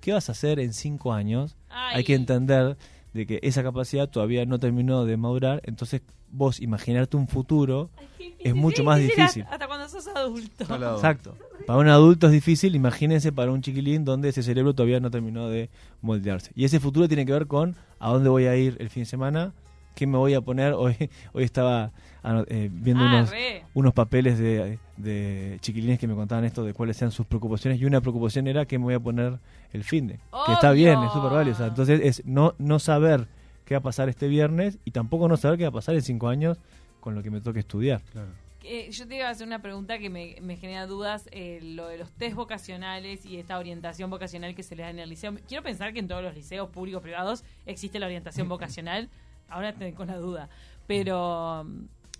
¿qué 0.07 0.13
vas 0.13 0.29
a 0.29 0.31
hacer 0.31 0.61
en 0.61 0.71
5 0.71 1.11
años? 1.11 1.57
Ay. 1.67 1.97
Hay 1.97 2.03
que 2.05 2.15
entender 2.15 2.77
de 3.13 3.27
que 3.27 3.41
esa 3.43 3.61
capacidad 3.61 4.07
todavía 4.07 4.45
no 4.45 4.57
terminó 4.57 5.03
de 5.03 5.17
madurar. 5.17 5.59
Entonces, 5.65 6.01
vos 6.31 6.61
imaginarte 6.61 7.17
un 7.17 7.27
futuro 7.27 7.89
Ay, 7.97 8.33
es 8.39 8.55
mucho 8.55 8.85
más 8.85 8.99
difícil. 8.99 9.43
Hasta, 9.51 9.67
cuando 9.67 9.89
sos 9.89 10.07
adulto. 10.07 10.63
Exacto. 10.63 11.35
Para 11.65 11.79
un 11.79 11.89
adulto 11.89 12.27
es 12.27 12.31
difícil, 12.31 12.73
imagínense 12.73 13.33
para 13.33 13.51
un 13.51 13.61
chiquilín 13.61 14.05
donde 14.05 14.29
ese 14.29 14.43
cerebro 14.43 14.73
todavía 14.73 15.01
no 15.01 15.11
terminó 15.11 15.49
de 15.49 15.69
moldearse. 16.01 16.51
Y 16.55 16.63
ese 16.63 16.79
futuro 16.79 17.09
tiene 17.09 17.25
que 17.25 17.33
ver 17.33 17.47
con 17.47 17.75
a 17.99 18.09
dónde 18.09 18.29
voy 18.29 18.45
a 18.45 18.55
ir 18.55 18.77
el 18.79 18.89
fin 18.89 19.01
de 19.01 19.07
semana, 19.07 19.51
qué 19.97 20.05
me 20.07 20.17
voy 20.17 20.33
a 20.35 20.41
poner. 20.41 20.73
Hoy, 20.73 20.95
hoy 21.33 21.43
estaba 21.43 21.91
ano- 22.21 22.45
eh, 22.47 22.69
viendo 22.71 23.03
Ah, 23.03 23.07
unos, 23.17 23.31
unos 23.73 23.93
papeles 23.93 24.37
de, 24.37 24.77
de 24.95 25.57
chiquilines 25.61 25.97
que 25.99 26.07
me 26.07 26.13
contaban 26.13 26.45
esto 26.45 26.63
de 26.63 26.73
cuáles 26.73 26.95
sean 26.97 27.11
sus 27.11 27.25
preocupaciones 27.25 27.81
y 27.81 27.85
una 27.85 27.99
preocupación 27.99 28.47
era 28.47 28.65
qué 28.65 28.77
me 28.77 28.85
voy 28.85 28.93
a 28.93 28.99
poner 28.99 29.39
el 29.73 29.83
fin 29.83 30.07
de. 30.07 30.19
Que 30.45 30.53
está 30.53 30.71
bien, 30.71 31.01
es 31.03 31.11
súper 31.11 31.31
valioso. 31.31 31.65
Entonces 31.65 31.99
es 32.03 32.25
no, 32.25 32.53
no 32.59 32.77
saber 32.79 33.27
qué 33.65 33.73
va 33.73 33.79
a 33.79 33.83
pasar 33.83 34.07
este 34.07 34.27
viernes 34.27 34.77
y 34.85 34.91
tampoco 34.91 35.27
no 35.27 35.35
saber 35.35 35.57
qué 35.57 35.63
va 35.65 35.69
a 35.69 35.73
pasar 35.73 35.95
en 35.95 36.01
cinco 36.03 36.27
años 36.29 36.59
con 36.99 37.15
lo 37.15 37.23
que 37.23 37.31
me 37.31 37.41
toque 37.41 37.59
estudiar. 37.59 38.01
Claro. 38.11 38.29
Eh, 38.63 38.89
yo 38.91 39.07
te 39.07 39.15
iba 39.15 39.27
a 39.27 39.29
hacer 39.29 39.47
una 39.47 39.61
pregunta 39.61 39.97
que 39.97 40.09
me, 40.09 40.35
me 40.41 40.57
genera 40.57 40.87
dudas, 40.87 41.29
eh, 41.31 41.59
lo 41.63 41.87
de 41.87 41.97
los 41.97 42.11
test 42.11 42.35
vocacionales 42.35 43.25
y 43.25 43.37
esta 43.37 43.57
orientación 43.59 44.09
vocacional 44.09 44.55
que 44.55 44.63
se 44.63 44.75
le 44.75 44.83
da 44.83 44.89
en 44.89 44.99
el 44.99 45.09
liceo. 45.09 45.33
Quiero 45.47 45.63
pensar 45.63 45.93
que 45.93 45.99
en 45.99 46.07
todos 46.09 46.21
los 46.21 46.35
liceos 46.35 46.69
públicos 46.69 47.01
privados 47.01 47.45
existe 47.65 47.97
la 47.99 48.07
orientación 48.07 48.49
vocacional, 48.49 49.09
ahora 49.49 49.69
estoy 49.69 49.93
con 49.93 50.07
la 50.07 50.17
duda, 50.17 50.49
pero 50.87 51.65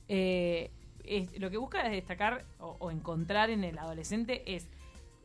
eh, 0.07 0.72
es- 1.03 1.39
lo 1.39 1.50
que 1.50 1.57
busca 1.57 1.81
es 1.86 1.91
destacar 1.91 2.46
o, 2.60 2.75
o 2.79 2.91
encontrar 2.91 3.50
en 3.50 3.63
el 3.63 3.77
adolescente 3.77 4.55
es 4.55 4.67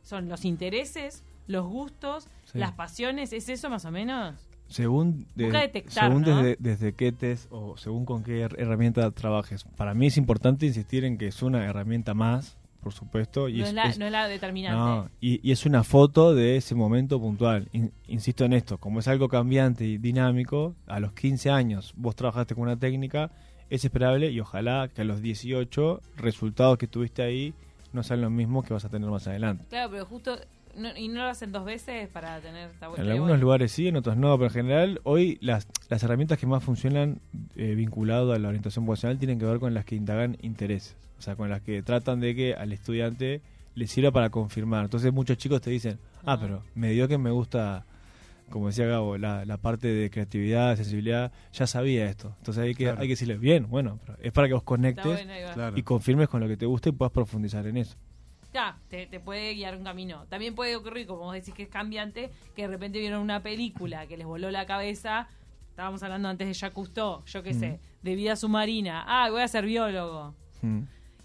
son 0.01 0.27
los 0.27 0.43
intereses, 0.45 1.23
los 1.47 1.65
gustos, 1.65 2.27
Sí. 2.45 2.57
las 2.59 2.73
pasiones, 2.73 3.31
¿es 3.33 3.47
eso 3.49 3.69
más 3.69 3.85
o 3.85 3.91
menos? 3.91 4.35
Según, 4.67 5.27
de- 5.35 5.45
Busca 5.45 5.61
detectar, 5.61 6.07
según 6.07 6.23
¿no? 6.23 6.37
desde, 6.37 6.57
desde 6.59 6.93
qué 6.93 7.11
test 7.11 7.47
o 7.51 7.77
según 7.77 8.05
con 8.05 8.23
qué 8.23 8.45
her- 8.45 8.55
herramienta 8.59 9.09
trabajes. 9.11 9.63
Para 9.77 9.93
mí 9.93 10.07
es 10.07 10.17
importante 10.17 10.65
insistir 10.65 11.05
en 11.05 11.17
que 11.17 11.27
es 11.27 11.41
una 11.41 11.65
herramienta 11.65 12.13
más, 12.13 12.57
por 12.83 12.93
supuesto. 12.93 13.49
Y 13.49 13.57
no, 13.57 13.63
es, 13.63 13.69
es 13.69 13.73
la, 13.75 13.83
es- 13.85 13.97
no 13.99 14.05
es 14.05 14.11
la 14.11 14.27
determinante. 14.27 14.77
no, 14.77 15.09
y, 15.21 15.39
y 15.47 15.51
es 15.51 15.65
una 15.65 15.83
foto 15.83 16.35
de 16.35 16.57
ese 16.57 16.75
momento 16.75 17.19
puntual. 17.19 17.67
In- 17.71 17.91
insisto 18.07 18.45
en 18.45 18.53
esto, 18.53 18.77
como 18.77 18.99
es 18.99 19.07
algo 19.07 19.29
cambiante 19.29 19.85
y 19.85 19.97
dinámico, 19.97 20.75
a 20.87 20.99
los 20.99 21.13
15 21.13 21.49
años 21.49 21.93
vos 21.95 22.15
trabajaste 22.15 22.53
con 22.53 22.63
una 22.65 22.77
técnica, 22.77 23.31
es 23.69 23.83
esperable 23.85 24.29
y 24.29 24.39
ojalá 24.39 24.89
que 24.93 25.01
a 25.01 25.05
los 25.05 25.21
18 25.21 26.01
resultados 26.17 26.77
que 26.77 26.85
tuviste 26.87 27.23
ahí 27.23 27.53
no 27.93 28.03
sean 28.03 28.21
los 28.21 28.29
mismos 28.31 28.65
que 28.65 28.73
vas 28.73 28.85
a 28.85 28.89
tener 28.89 29.09
más 29.09 29.27
adelante. 29.27 29.65
Claro, 29.69 29.89
pero 29.91 30.05
justo, 30.05 30.35
no- 30.77 30.95
¿y 30.97 31.07
no 31.07 31.23
lo 31.23 31.29
hacen 31.29 31.51
dos 31.51 31.65
veces 31.65 32.09
para 32.09 32.39
tener 32.41 32.69
esta 32.71 32.87
En 32.97 33.09
algunos 33.09 33.39
lugares 33.39 33.71
sí, 33.71 33.87
en 33.87 33.95
otros 33.95 34.17
no, 34.17 34.35
pero 34.37 34.47
en 34.47 34.53
general 34.53 35.01
hoy 35.03 35.37
las, 35.41 35.67
las 35.89 36.01
herramientas 36.03 36.37
que 36.39 36.47
más 36.47 36.63
funcionan 36.63 37.19
eh, 37.55 37.75
vinculado 37.75 38.33
a 38.33 38.39
la 38.39 38.47
orientación 38.49 38.85
vocacional 38.85 39.17
tienen 39.19 39.39
que 39.39 39.45
ver 39.45 39.59
con 39.59 39.73
las 39.73 39.85
que 39.85 39.95
indagan 39.95 40.37
intereses, 40.41 40.95
o 41.19 41.21
sea, 41.21 41.35
con 41.35 41.49
las 41.49 41.61
que 41.61 41.81
tratan 41.83 42.19
de 42.19 42.35
que 42.35 42.53
al 42.55 42.71
estudiante 42.73 43.41
le 43.75 43.87
sirva 43.87 44.11
para 44.11 44.29
confirmar. 44.29 44.85
Entonces 44.85 45.11
muchos 45.13 45.37
chicos 45.37 45.61
te 45.61 45.69
dicen, 45.71 45.97
ah, 46.25 46.33
Ah. 46.33 46.39
pero 46.39 46.63
me 46.75 46.91
dio 46.91 47.07
que 47.07 47.17
me 47.17 47.31
gusta, 47.31 47.85
como 48.49 48.67
decía 48.67 48.85
Gabo, 48.85 49.17
la, 49.17 49.45
la 49.45 49.57
parte 49.57 49.87
de 49.87 50.09
creatividad, 50.11 50.75
sensibilidad, 50.75 51.31
ya 51.53 51.65
sabía 51.65 52.07
esto. 52.09 52.35
Entonces 52.37 52.63
hay 52.63 52.75
que, 52.75 52.83
Claro. 52.83 53.01
hay 53.01 53.07
que 53.07 53.13
decirle, 53.13 53.37
bien, 53.37 53.67
bueno, 53.69 53.99
pero 54.05 54.17
es 54.21 54.31
para 54.31 54.47
que 54.47 54.53
vos 54.53 54.61
Está 54.61 54.65
conectes 54.67 55.25
bueno, 55.55 55.77
y 55.77 55.81
confirmes 55.83 56.29
con 56.29 56.39
lo 56.41 56.47
que 56.47 56.57
te 56.57 56.65
gusta 56.67 56.89
y 56.89 56.91
puedas 56.91 57.11
profundizar 57.11 57.65
en 57.65 57.77
eso. 57.77 57.95
Te, 58.87 59.07
te 59.07 59.19
puede 59.19 59.53
guiar 59.55 59.75
un 59.77 59.83
camino. 59.83 60.25
También 60.29 60.55
puede 60.55 60.75
ocurrir, 60.75 61.07
como 61.07 61.21
vos 61.21 61.33
decís 61.33 61.53
que 61.53 61.63
es 61.63 61.69
cambiante, 61.69 62.29
que 62.55 62.63
de 62.63 62.67
repente 62.67 62.99
vieron 62.99 63.21
una 63.21 63.41
película 63.41 64.05
que 64.07 64.15
les 64.17 64.27
voló 64.27 64.51
la 64.51 64.65
cabeza. 64.65 65.27
Estábamos 65.69 66.03
hablando 66.03 66.29
antes 66.29 66.47
de 66.47 66.53
Jacques 66.53 66.75
Cousteau, 66.75 67.23
yo 67.25 67.41
qué 67.43 67.53
sé, 67.53 67.79
de 68.03 68.15
vida 68.15 68.35
submarina. 68.35 69.03
Ah, 69.07 69.29
voy 69.31 69.41
a 69.41 69.47
ser 69.47 69.65
biólogo. 69.65 70.35
Mm. 70.61 70.81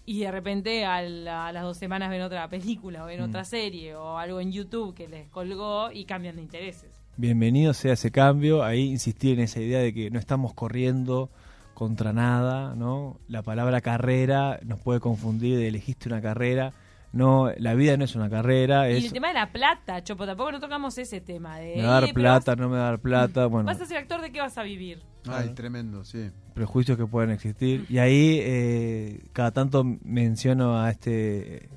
Y 0.07 0.21
de 0.21 0.31
repente 0.31 0.85
a, 0.85 1.03
la- 1.03 1.47
a 1.47 1.51
las 1.51 1.61
dos 1.63 1.77
semanas 1.77 2.09
ven 2.09 2.21
otra 2.23 2.47
película 2.49 3.03
o 3.03 3.05
ven 3.05 3.21
Mm. 3.21 3.25
otra 3.29 3.43
serie 3.45 3.95
o 3.95 4.17
algo 4.17 4.39
en 4.41 4.51
YouTube 4.51 4.95
que 4.95 5.07
les 5.07 5.29
colgó 5.29 5.91
y 5.91 6.05
cambian 6.05 6.35
de 6.35 6.41
intereses. 6.41 6.89
bienvenido 7.15 7.73
sea 7.75 7.93
ese 7.93 8.09
cambio, 8.11 8.63
ahí 8.63 8.89
insistir 8.89 9.33
en 9.37 9.43
esa 9.43 9.59
idea 9.61 9.79
de 9.79 9.93
que 9.93 10.09
no 10.09 10.17
estamos 10.17 10.53
corriendo 10.55 11.29
contra 11.75 12.11
nada, 12.13 12.75
¿no? 12.75 13.19
La 13.27 13.41
palabra 13.43 13.81
carrera 13.81 14.59
nos 14.65 14.79
puede 14.79 14.99
confundir 14.99 15.57
de 15.57 15.67
elegiste 15.67 16.07
una 16.09 16.21
carrera, 16.21 16.73
no, 17.11 17.51
la 17.57 17.73
vida 17.73 17.97
no 17.97 18.05
es 18.05 18.15
una 18.15 18.29
carrera, 18.29 18.89
Y 18.91 18.97
el 19.05 19.11
tema 19.13 19.29
de 19.29 19.33
la 19.33 19.51
plata, 19.51 20.03
Chopo, 20.03 20.25
tampoco 20.25 20.51
no 20.51 20.59
tocamos 20.59 20.97
ese 20.97 21.21
tema. 21.21 21.57
De, 21.57 21.75
me 21.77 21.83
va 21.83 21.95
a 21.95 21.97
"Eh, 21.99 22.01
dar 22.01 22.13
plata, 22.13 22.55
no 22.55 22.69
me 22.69 22.77
va 22.77 22.87
a 22.87 22.89
dar 22.91 22.99
plata, 22.99 23.45
bueno, 23.47 23.65
Vas, 23.65 23.81
a 23.81 23.85
ser 23.85 23.97
actor, 23.97 24.21
¿de 24.21 24.31
qué 24.31 24.39
vas 24.39 24.57
a 24.57 24.63
vivir? 24.63 25.01
Ay, 25.27 25.49
tremendo, 25.49 26.03
sí. 26.03 26.29
prejuicios 26.53 26.97
que 26.97 27.05
pueden 27.05 27.31
existir. 27.31 27.85
Y 27.89 27.97
ahí 27.97 28.39
eh, 28.41 29.21
cada 29.33 29.51
tanto 29.51 29.83
menciono 29.83 30.79
a 30.79 30.89
este 30.91 31.55
eh, 31.65 31.69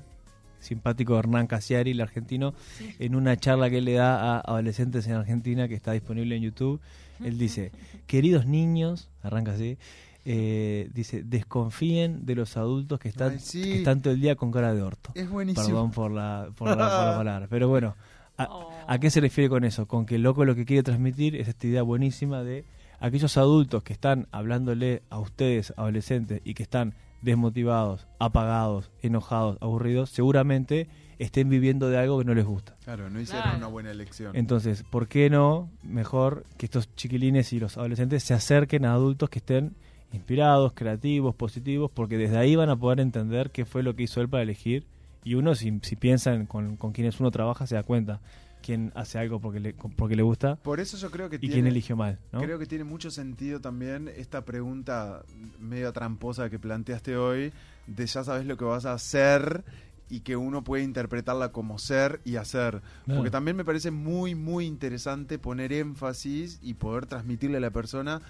simpático 0.59 1.17
Hernán 1.19 1.47
Casiari, 1.47 1.91
el 1.91 2.01
argentino, 2.01 2.53
en 2.99 3.15
una 3.15 3.35
charla 3.35 3.69
que 3.69 3.79
él 3.79 3.85
le 3.85 3.93
da 3.93 4.37
a 4.37 4.39
adolescentes 4.39 5.07
en 5.07 5.13
Argentina 5.13 5.67
que 5.67 5.75
está 5.75 5.91
disponible 5.91 6.35
en 6.35 6.43
YouTube. 6.43 6.79
Él 7.23 7.37
dice, 7.37 7.71
queridos 8.07 8.45
niños, 8.45 9.09
arranca 9.23 9.51
así, 9.53 9.77
eh, 10.25 10.89
dice, 10.93 11.23
desconfíen 11.23 12.25
de 12.25 12.35
los 12.35 12.55
adultos 12.57 12.99
que 12.99 13.09
están, 13.09 13.33
Ay, 13.33 13.39
sí. 13.39 13.61
que 13.61 13.77
están 13.79 14.01
todo 14.01 14.13
el 14.13 14.21
día 14.21 14.35
con 14.35 14.51
cara 14.51 14.73
de 14.73 14.81
orto. 14.81 15.11
Es 15.15 15.29
buenísimo. 15.29 15.65
Perdón 15.65 15.91
por 15.91 16.11
la, 16.11 16.49
por 16.55 16.67
la, 16.69 16.73
por 16.75 16.79
la 16.79 17.17
palabra. 17.17 17.47
Pero 17.49 17.67
bueno, 17.69 17.95
¿a, 18.37 18.45
Oh. 18.49 18.71
a 18.87 18.97
qué 18.99 19.09
se 19.09 19.19
refiere 19.21 19.49
con 19.49 19.63
eso? 19.63 19.87
Con 19.87 20.05
que 20.05 20.15
el 20.15 20.23
loco 20.23 20.45
lo 20.45 20.55
que 20.55 20.65
quiere 20.65 20.83
transmitir 20.83 21.35
es 21.35 21.47
esta 21.47 21.67
idea 21.67 21.81
buenísima 21.83 22.43
de 22.43 22.65
aquellos 22.99 23.35
adultos 23.37 23.83
que 23.83 23.93
están 23.93 24.27
hablándole 24.31 25.03
a 25.09 25.19
ustedes, 25.19 25.73
adolescentes, 25.77 26.41
y 26.45 26.53
que 26.53 26.63
están 26.63 26.93
desmotivados, 27.21 28.07
apagados, 28.19 28.91
enojados, 29.01 29.57
aburridos, 29.61 30.09
seguramente 30.09 30.87
estén 31.19 31.47
viviendo 31.49 31.89
de 31.89 31.97
algo 31.97 32.19
que 32.19 32.25
no 32.25 32.33
les 32.33 32.45
gusta. 32.45 32.75
Claro, 32.83 33.09
no 33.09 33.19
hicieron 33.19 33.43
Claro. 33.43 33.57
una 33.59 33.67
buena 33.67 33.91
elección. 33.91 34.35
Entonces, 34.35 34.83
¿por 34.83 35.07
qué 35.07 35.29
no 35.29 35.69
mejor 35.83 36.43
que 36.57 36.65
estos 36.65 36.93
chiquilines 36.95 37.53
y 37.53 37.59
los 37.59 37.77
adolescentes 37.77 38.23
se 38.23 38.33
acerquen 38.33 38.85
a 38.85 38.93
adultos 38.93 39.29
que 39.29 39.39
estén 39.39 39.73
inspirados, 40.13 40.73
creativos, 40.73 41.35
positivos, 41.35 41.91
porque 41.91 42.17
desde 42.17 42.37
ahí 42.37 42.55
van 42.55 42.69
a 42.69 42.75
poder 42.75 42.99
entender 42.99 43.51
qué 43.51 43.65
fue 43.65 43.83
lo 43.83 43.95
que 43.95 44.03
hizo 44.03 44.21
él 44.21 44.29
para 44.29 44.43
elegir. 44.43 44.85
Y 45.25 45.35
uno, 45.35 45.55
si, 45.55 45.79
si 45.81 45.95
piensa 45.95 46.33
en 46.33 46.45
con, 46.45 46.77
con 46.77 46.91
quienes 46.91 47.19
uno 47.19 47.31
trabaja, 47.31 47.67
se 47.67 47.75
da 47.75 47.83
cuenta 47.83 48.19
quién 48.63 48.91
hace 48.95 49.19
algo 49.19 49.39
porque 49.39 49.59
le, 49.59 49.73
porque 49.73 50.15
le 50.15 50.23
gusta 50.23 50.55
Por 50.55 50.79
eso 50.79 50.97
yo 50.97 51.11
creo 51.11 51.29
que 51.29 51.35
y 51.35 51.39
tiene, 51.39 51.55
quién 51.55 51.67
eligió 51.67 51.95
mal. 51.95 52.17
¿no? 52.31 52.39
Creo 52.41 52.57
que 52.57 52.65
tiene 52.65 52.85
mucho 52.85 53.11
sentido 53.11 53.59
también 53.59 54.09
esta 54.15 54.45
pregunta 54.45 55.23
medio 55.59 55.91
tramposa 55.93 56.49
que 56.49 56.57
planteaste 56.57 57.17
hoy, 57.17 57.51
de 57.85 58.05
ya 58.07 58.23
sabes 58.23 58.47
lo 58.47 58.57
que 58.57 58.65
vas 58.65 58.85
a 58.85 58.93
hacer 58.93 59.63
y 60.09 60.21
que 60.21 60.35
uno 60.35 60.63
puede 60.63 60.83
interpretarla 60.83 61.51
como 61.51 61.77
ser 61.77 62.21
y 62.23 62.37
hacer. 62.37 62.81
Claro. 63.05 63.19
Porque 63.19 63.31
también 63.31 63.57
me 63.57 63.65
parece 63.65 63.91
muy, 63.91 64.33
muy 64.33 64.65
interesante 64.65 65.37
poner 65.37 65.73
énfasis 65.73 66.59
y 66.61 66.75
poder 66.75 67.05
transmitirle 67.05 67.57
a 67.57 67.61
la 67.61 67.71
persona 67.71 68.21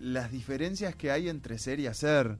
las 0.00 0.30
diferencias 0.32 0.94
que 0.94 1.10
hay 1.10 1.28
entre 1.28 1.58
ser 1.58 1.78
y 1.80 1.86
hacer. 1.86 2.36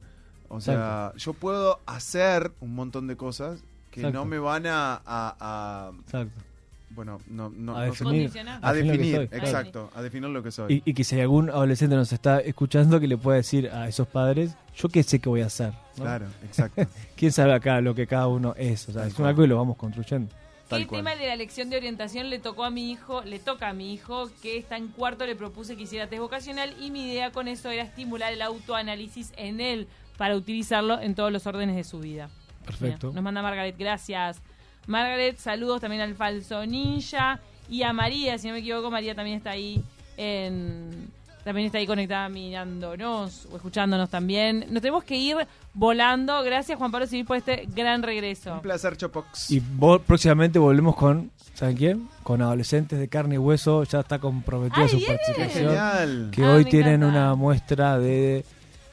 O 0.49 0.59
sea, 0.59 1.13
yo 1.17 1.33
puedo 1.33 1.79
hacer 1.85 2.51
un 2.59 2.75
montón 2.75 3.07
de 3.07 3.15
cosas 3.15 3.61
que 3.89 4.01
Exacto. 4.01 4.19
no 4.19 4.25
me 4.25 4.37
van 4.39 4.65
a, 4.67 4.95
a- 5.05 5.35
a- 5.39 5.91
Exacto. 6.01 6.41
bueno, 6.89 7.19
no, 7.29 7.49
no, 7.49 7.75
A 7.77 7.85
no- 7.85 7.91
definir. 7.91 8.29
A 8.61 8.73
que 8.73 9.37
exacto, 9.37 9.89
a 9.95 10.01
definir 10.01 10.29
lo 10.29 10.43
que 10.43 10.51
soy. 10.51 10.81
Y, 10.85 10.91
y 10.91 10.93
que 10.93 11.03
si 11.05 11.19
algún 11.21 11.49
adolescente 11.49 11.95
nos 11.95 12.11
está 12.11 12.39
escuchando, 12.41 12.99
que 12.99 13.07
le 13.07 13.17
pueda 13.17 13.37
decir 13.37 13.69
a 13.69 13.87
esos 13.87 14.07
padres, 14.07 14.55
yo 14.75 14.89
qué 14.89 15.03
sé 15.03 15.19
qué 15.19 15.29
voy 15.29 15.41
a 15.41 15.45
hacer. 15.45 15.71
¿no? 15.97 16.03
Claro, 16.03 16.25
exacto. 16.43 16.83
¿Quién 17.15 17.31
sabe 17.31 17.53
acá 17.53 17.79
lo 17.79 17.95
que 17.95 18.07
cada 18.07 18.27
uno 18.27 18.53
es? 18.57 18.89
O 18.89 18.93
sea, 18.93 19.07
es 19.07 19.13
cual. 19.13 19.29
algo 19.29 19.43
y 19.43 19.47
lo 19.47 19.57
vamos 19.57 19.77
construyendo. 19.77 20.33
Tal 20.71 20.81
el 20.81 20.87
cual. 20.87 20.99
tema 20.99 21.15
de 21.15 21.27
la 21.27 21.33
elección 21.33 21.69
de 21.69 21.77
orientación 21.77 22.29
le 22.29 22.39
tocó 22.39 22.63
a 22.63 22.71
mi 22.71 22.91
hijo, 22.91 23.21
le 23.23 23.37
toca 23.39 23.69
a 23.69 23.73
mi 23.73 23.93
hijo, 23.93 24.29
que 24.41 24.57
está 24.57 24.77
en 24.77 24.87
cuarto, 24.87 25.25
le 25.25 25.35
propuse 25.35 25.77
que 25.77 25.83
hiciera 25.83 26.07
test 26.07 26.21
vocacional 26.21 26.73
y 26.81 26.89
mi 26.89 27.11
idea 27.11 27.31
con 27.31 27.47
eso 27.47 27.69
era 27.69 27.83
estimular 27.83 28.33
el 28.33 28.41
autoanálisis 28.41 29.33
en 29.37 29.61
él 29.61 29.87
para 30.17 30.35
utilizarlo 30.35 30.99
en 30.99 31.13
todos 31.13 31.31
los 31.31 31.45
órdenes 31.45 31.75
de 31.75 31.83
su 31.83 31.99
vida. 31.99 32.29
Perfecto. 32.65 33.07
Mira, 33.07 33.15
nos 33.15 33.23
manda 33.23 33.41
Margaret, 33.41 33.75
gracias. 33.77 34.41
Margaret, 34.87 35.37
saludos 35.37 35.81
también 35.81 36.01
al 36.01 36.15
falso 36.15 36.65
ninja 36.65 37.39
y 37.69 37.83
a 37.83 37.93
María, 37.93 38.37
si 38.37 38.47
no 38.47 38.53
me 38.53 38.59
equivoco, 38.59 38.89
María 38.89 39.13
también 39.13 39.37
está 39.37 39.51
ahí 39.51 39.83
en 40.17 41.11
también 41.43 41.65
está 41.67 41.77
ahí 41.79 41.87
conectada 41.87 42.29
mirándonos 42.29 43.47
o 43.51 43.55
escuchándonos 43.55 44.09
también. 44.09 44.65
Nos 44.69 44.81
tenemos 44.81 45.03
que 45.03 45.15
ir 45.17 45.37
volando. 45.73 46.43
Gracias 46.43 46.77
Juan 46.77 46.91
Pablo 46.91 47.07
Civil 47.07 47.25
por 47.25 47.37
este 47.37 47.67
gran 47.75 48.03
regreso. 48.03 48.53
Un 48.53 48.61
placer, 48.61 48.95
Chopox. 48.97 49.51
Y 49.51 49.61
vo- 49.61 49.99
próximamente 50.01 50.59
volvemos 50.59 50.95
con, 50.95 51.31
¿saben 51.53 51.75
quién? 51.77 52.07
Con 52.23 52.41
adolescentes 52.41 52.99
de 52.99 53.07
carne 53.07 53.35
y 53.35 53.37
hueso. 53.37 53.83
Ya 53.83 54.01
está 54.01 54.19
comprometida 54.19 54.83
¡Ay, 54.83 54.89
su 54.89 54.97
viene! 54.97 55.13
Participación. 55.17 55.67
genial. 55.69 56.29
Que 56.31 56.43
Ah, 56.45 56.51
hoy 56.53 56.65
tienen 56.65 56.95
encanta. 57.03 57.07
una 57.07 57.35
muestra 57.35 57.97
de 57.99 58.45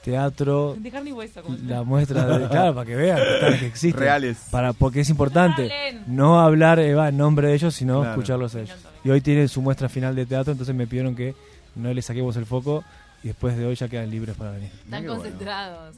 teatro. 0.02 0.75
De 0.78 0.90
carne 0.90 1.11
y 1.11 1.12
hueso, 1.12 1.43
como 1.43 1.57
La 1.67 1.83
muestra 1.83 2.25
de. 2.38 2.49
Claro, 2.49 2.75
para 2.75 2.87
que 2.87 2.97
vean 2.97 3.19
que, 3.19 3.59
que 3.59 3.67
existen. 3.67 4.00
Reales. 4.00 4.38
Para, 4.50 4.73
porque 4.73 5.00
es 5.00 5.11
importante 5.11 5.71
no 6.07 6.40
hablar 6.40 6.78
Eva, 6.78 7.09
en 7.09 7.17
nombre 7.19 7.49
de 7.49 7.55
ellos, 7.55 7.75
sino 7.75 7.99
Claro. 8.00 8.11
escucharlos 8.12 8.55
a 8.55 8.61
ellos. 8.61 8.76
Y 9.05 9.11
hoy 9.11 9.21
tienen 9.21 9.49
su 9.49 9.61
muestra 9.62 9.88
final 9.88 10.14
de 10.14 10.25
teatro, 10.26 10.52
entonces 10.52 10.75
me 10.75 10.87
pidieron 10.87 11.14
que 11.14 11.35
no 11.79 11.93
les 11.95 12.05
saquemos 12.05 12.37
el 12.37 12.47
foco 12.47 12.85
y 13.23 13.29
después 13.29 13.57
de 13.57 13.67
hoy 13.67 13.75
ya 13.75 13.89
quedan 13.89 14.11
libres 14.11 14.37
para 14.37 14.51
venir. 14.51 14.71
Están 14.85 15.05
bueno. 15.05 15.15
concentrados. 15.15 15.97